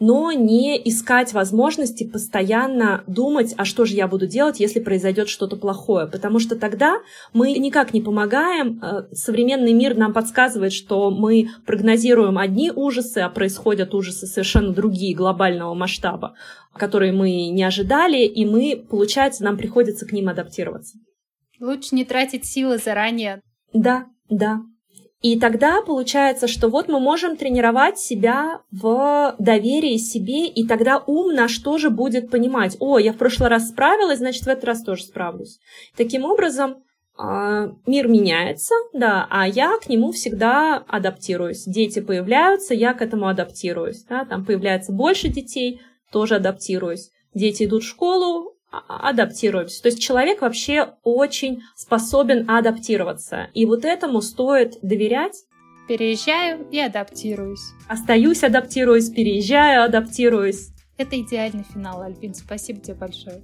Но 0.01 0.33
не 0.33 0.77
искать 0.89 1.35
возможности 1.35 2.05
постоянно 2.05 3.05
думать, 3.07 3.55
а 3.59 3.67
что 3.67 3.85
же 3.85 3.95
я 3.95 4.09
буду 4.09 4.27
делать, 4.27 4.59
если 4.59 4.81
произойдет 4.81 5.29
что-то 5.29 5.57
плохое, 5.57 6.07
потому 6.07 6.39
что 6.39 6.57
тогда 6.57 7.01
мы 7.35 7.53
никак 7.53 7.93
не 7.93 8.01
помогаем. 8.01 8.81
Э, 8.83 9.15
современный 9.15 9.75
мир 9.75 9.95
нам 9.97 10.15
подсказывает, 10.15 10.73
что 10.73 11.11
мы 11.11 11.51
прогнозируем 11.67 12.39
одни 12.39 12.71
ужасы, 12.71 13.19
а 13.19 13.29
происходят 13.29 13.95
ужасы 13.95 14.27
совершенно 14.27 14.73
другие 14.73 15.15
глобального 15.15 15.75
масштаба, 15.75 16.37
которые 16.73 17.13
мы 17.13 17.51
не 17.51 17.65
ожидали, 17.65 18.25
и 18.25 18.47
мы, 18.47 18.83
получается, 18.89 19.45
нам 19.45 19.59
приходится 19.59 20.07
к 20.07 20.13
ним 20.13 20.31
адаптироваться. 20.31 20.97
Лучше 21.61 21.95
не 21.95 22.07
тратить 22.07 22.47
силы 22.47 22.79
заранее. 22.79 23.43
Да, 23.75 24.07
да. 24.29 24.61
И 25.21 25.39
тогда 25.39 25.83
получается, 25.83 26.47
что 26.47 26.69
вот 26.69 26.87
мы 26.87 27.01
можем 27.01 27.37
тренировать 27.37 27.99
себя 27.99 28.61
в 28.71 29.35
доверии 29.41 29.97
себе, 29.97 30.47
и 30.47 30.65
тогда 30.67 31.03
ум 31.07 31.35
наш 31.35 31.59
тоже 31.59 31.91
будет 31.91 32.31
понимать, 32.31 32.77
о, 32.79 32.99
я 32.99 33.13
в 33.13 33.17
прошлый 33.17 33.49
раз 33.49 33.71
справилась, 33.71 34.19
значит, 34.19 34.45
в 34.45 34.49
этот 34.49 34.65
раз 34.65 34.85
тоже 34.85 35.03
справлюсь. 35.03 35.59
Таким 35.97 36.25
образом, 36.25 36.85
а, 37.17 37.73
мир 37.85 38.07
меняется, 38.07 38.75
да, 38.93 39.27
а 39.29 39.49
я 39.49 39.77
к 39.79 39.89
нему 39.89 40.13
всегда 40.13 40.85
адаптируюсь. 40.87 41.65
Дети 41.65 41.99
появляются, 41.99 42.75
я 42.75 42.95
к 42.95 43.03
этому 43.03 43.27
адаптируюсь. 43.27 44.05
Да, 44.05 44.25
там 44.25 44.45
появляется 44.45 44.93
больше 44.93 45.27
детей, 45.27 45.81
тоже 46.13 46.37
адаптируюсь. 46.37 47.11
Дети 47.35 47.65
идут 47.65 47.83
в 47.83 47.89
школу, 47.89 48.55
адаптируемся. 48.71 49.83
То 49.83 49.89
есть 49.89 50.01
человек 50.01 50.43
вообще 50.43 50.95
очень 51.03 51.63
способен 51.75 52.49
адаптироваться. 52.51 53.49
И 53.55 53.67
вот 53.67 53.85
этому 53.85 54.21
стоит 54.21 54.79
доверять. 54.83 55.45
Переезжаю 55.89 56.69
и 56.71 56.79
адаптируюсь. 56.79 57.73
Остаюсь, 57.89 58.45
адаптируюсь, 58.45 59.09
переезжаю, 59.09 59.85
адаптируюсь. 59.85 60.69
Это 60.99 61.19
идеальный 61.19 61.65
финал, 61.65 62.03
Альбин. 62.03 62.35
Спасибо 62.35 62.81
тебе 62.81 62.95
большое. 62.95 63.43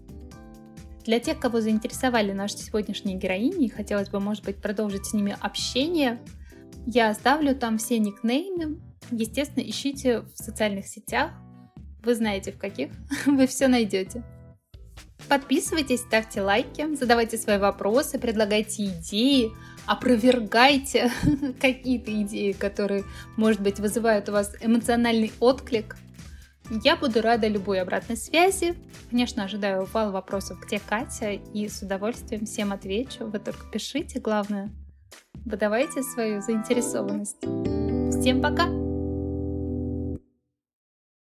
Для 1.04 1.20
тех, 1.20 1.38
кого 1.38 1.60
заинтересовали 1.60 2.32
наши 2.32 2.56
сегодняшние 2.58 3.16
героини, 3.16 3.66
и 3.66 3.70
хотелось 3.70 4.08
бы, 4.08 4.20
может 4.20 4.44
быть, 4.44 4.60
продолжить 4.60 5.06
с 5.06 5.12
ними 5.12 5.36
общение, 5.40 6.18
я 6.86 7.10
оставлю 7.10 7.54
там 7.54 7.78
все 7.78 7.98
никнеймы. 7.98 8.80
Естественно, 9.10 9.62
ищите 9.62 10.20
в 10.20 10.32
социальных 10.34 10.86
сетях. 10.86 11.32
Вы 12.02 12.14
знаете 12.14 12.52
в 12.52 12.58
каких. 12.58 12.90
Вы 13.26 13.46
все 13.46 13.68
найдете. 13.68 14.22
Подписывайтесь, 15.28 16.00
ставьте 16.00 16.42
лайки, 16.42 16.94
задавайте 16.96 17.38
свои 17.38 17.58
вопросы, 17.58 18.18
предлагайте 18.18 18.86
идеи, 18.86 19.50
опровергайте 19.86 21.10
какие-то 21.60 22.10
идеи, 22.22 22.52
которые, 22.52 23.04
может 23.36 23.60
быть, 23.60 23.80
вызывают 23.80 24.28
у 24.28 24.32
вас 24.32 24.54
эмоциональный 24.60 25.32
отклик. 25.40 25.96
Я 26.82 26.96
буду 26.96 27.20
рада 27.20 27.46
любой 27.46 27.80
обратной 27.80 28.16
связи. 28.16 28.74
Конечно, 29.10 29.44
ожидаю 29.44 29.86
вал 29.92 30.12
вопросов, 30.12 30.58
где 30.64 30.80
Катя, 30.80 31.32
и 31.32 31.68
с 31.68 31.82
удовольствием 31.82 32.46
всем 32.46 32.72
отвечу. 32.72 33.26
Вы 33.26 33.38
только 33.38 33.66
пишите, 33.70 34.18
главное. 34.18 34.70
Выдавайте 35.44 36.02
свою 36.02 36.40
заинтересованность. 36.40 37.40
Всем 38.18 38.40
пока! 38.40 38.83